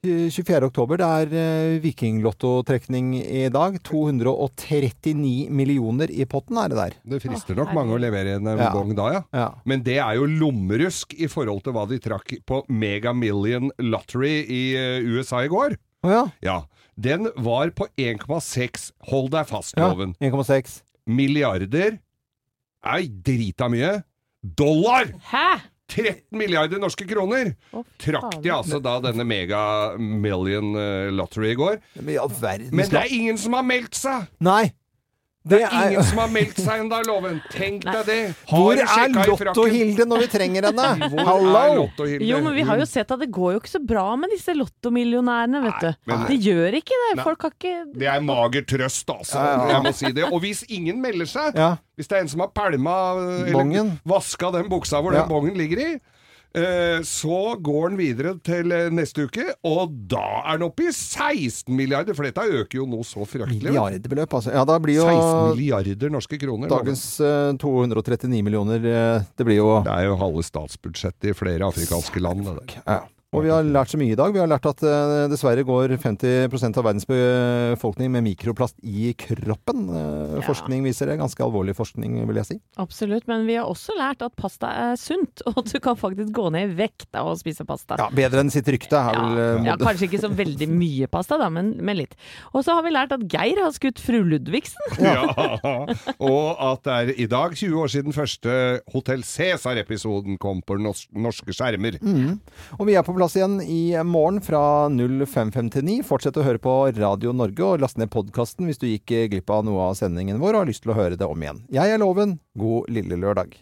[0.01, 0.71] eh, 24.
[0.71, 3.77] oktober det er uh, vikinglottotrekning i dag.
[3.85, 6.97] 239 millioner i potten er det der.
[7.05, 8.73] Det frister nok mange å levere en Ja.
[8.73, 9.23] bong da, ja.
[9.43, 9.47] Ja.
[9.61, 14.39] Men det er jo lommerusk i forhold til hva de trakk på Mega Million Lottery
[14.41, 14.63] i
[15.05, 15.77] USA i går.
[16.01, 16.25] Å ja.
[16.41, 16.59] Ja.
[16.99, 19.91] Den var på 1,6 Hold deg fast, ja.
[19.93, 20.81] 1,6.
[21.09, 21.99] Milliarder.
[22.85, 23.99] Ei, drita mye.
[24.41, 25.13] Dollar!
[25.31, 25.61] Hæ?!
[25.91, 27.51] 13 milliarder norske kroner!
[27.75, 29.61] Oh, Trakk de altså da denne Mega
[29.99, 31.81] Million eh, Lottery i går.
[31.99, 34.29] Men ja, verden Men det er ingen som har meldt seg!
[34.43, 34.71] Nei!
[35.41, 37.39] Det er ingen som har meldt seg ennå, Loven.
[37.49, 38.17] Tenk deg det.
[38.51, 39.15] Har Hvor er?
[39.25, 41.07] Lotto-Hilde når vi trenger henne?
[41.27, 41.87] Hallo!
[42.21, 44.53] Jo, men vi har jo sett at det går jo ikke så bra med disse
[44.53, 45.89] lottomillionærene, vet du.
[46.11, 47.09] men- De gjør ikke det.
[47.17, 47.23] Nei.
[47.25, 49.39] Folk har ikke Det er mager trøst, altså.
[49.41, 49.67] Ja, ja.
[49.73, 50.29] Jeg må si det.
[50.29, 51.71] Og hvis ingen melder seg, Ja.
[51.97, 53.99] hvis det er en som har pælma eller Bongen.
[54.05, 55.99] vaska den buksa hvor den bongen ligger i, eh,
[57.07, 61.71] så går den videre til eh, neste uke, og da er den oppe i 16
[61.75, 63.61] milliarder, for dette øker jo nå så fryktelig.
[63.69, 64.51] Milliardbeløp, altså.
[64.55, 66.71] Ja, da blir jo 16 milliarder norske kroner.
[66.71, 71.71] dagens eh, 239 millioner eh, Det blir jo Det er jo halve statsbudsjettet i flere
[71.71, 72.45] afrikanske land.
[72.45, 72.77] Det der.
[72.85, 73.01] ja.
[73.31, 74.33] Og vi har lært så mye i dag.
[74.35, 79.85] Vi har lært at uh, dessverre går 50 av verdens befolkning med mikroplast i kroppen.
[79.87, 80.41] Uh, Ja.
[80.43, 81.15] Forskning viser det.
[81.19, 82.55] Ganske alvorlig forskning, vil jeg si.
[82.81, 86.31] Absolutt, men vi har også lært at pasta er sunt, og at du kan faktisk
[86.35, 87.95] gå ned i vekt av å spise pasta.
[88.01, 89.11] Ja, Bedre enn sitt rykte Ja.
[89.15, 92.15] vel eh, Ja, kanskje ikke så veldig mye pasta, da, men, men litt.
[92.51, 94.83] Og så har vi lært at Geir har skutt fru Ludvigsen.
[95.11, 95.23] Ja.
[96.21, 98.53] Og at det er i dag 20 år siden første
[98.93, 101.97] Hotell Cæsar-episoden kom på norske skjermer.
[102.03, 102.39] Mm.
[102.79, 105.99] Og vi er på plass igjen i morgen fra 0559.
[106.07, 109.61] Fortsett å høre på Radio Norge, og last ned podkasten hvis du gikk glipp av
[109.67, 111.61] noe av sendingen vår og har lyst til å høre det om igjen.
[111.69, 112.39] Jeg er Loven.
[112.57, 113.61] God lille lørdag.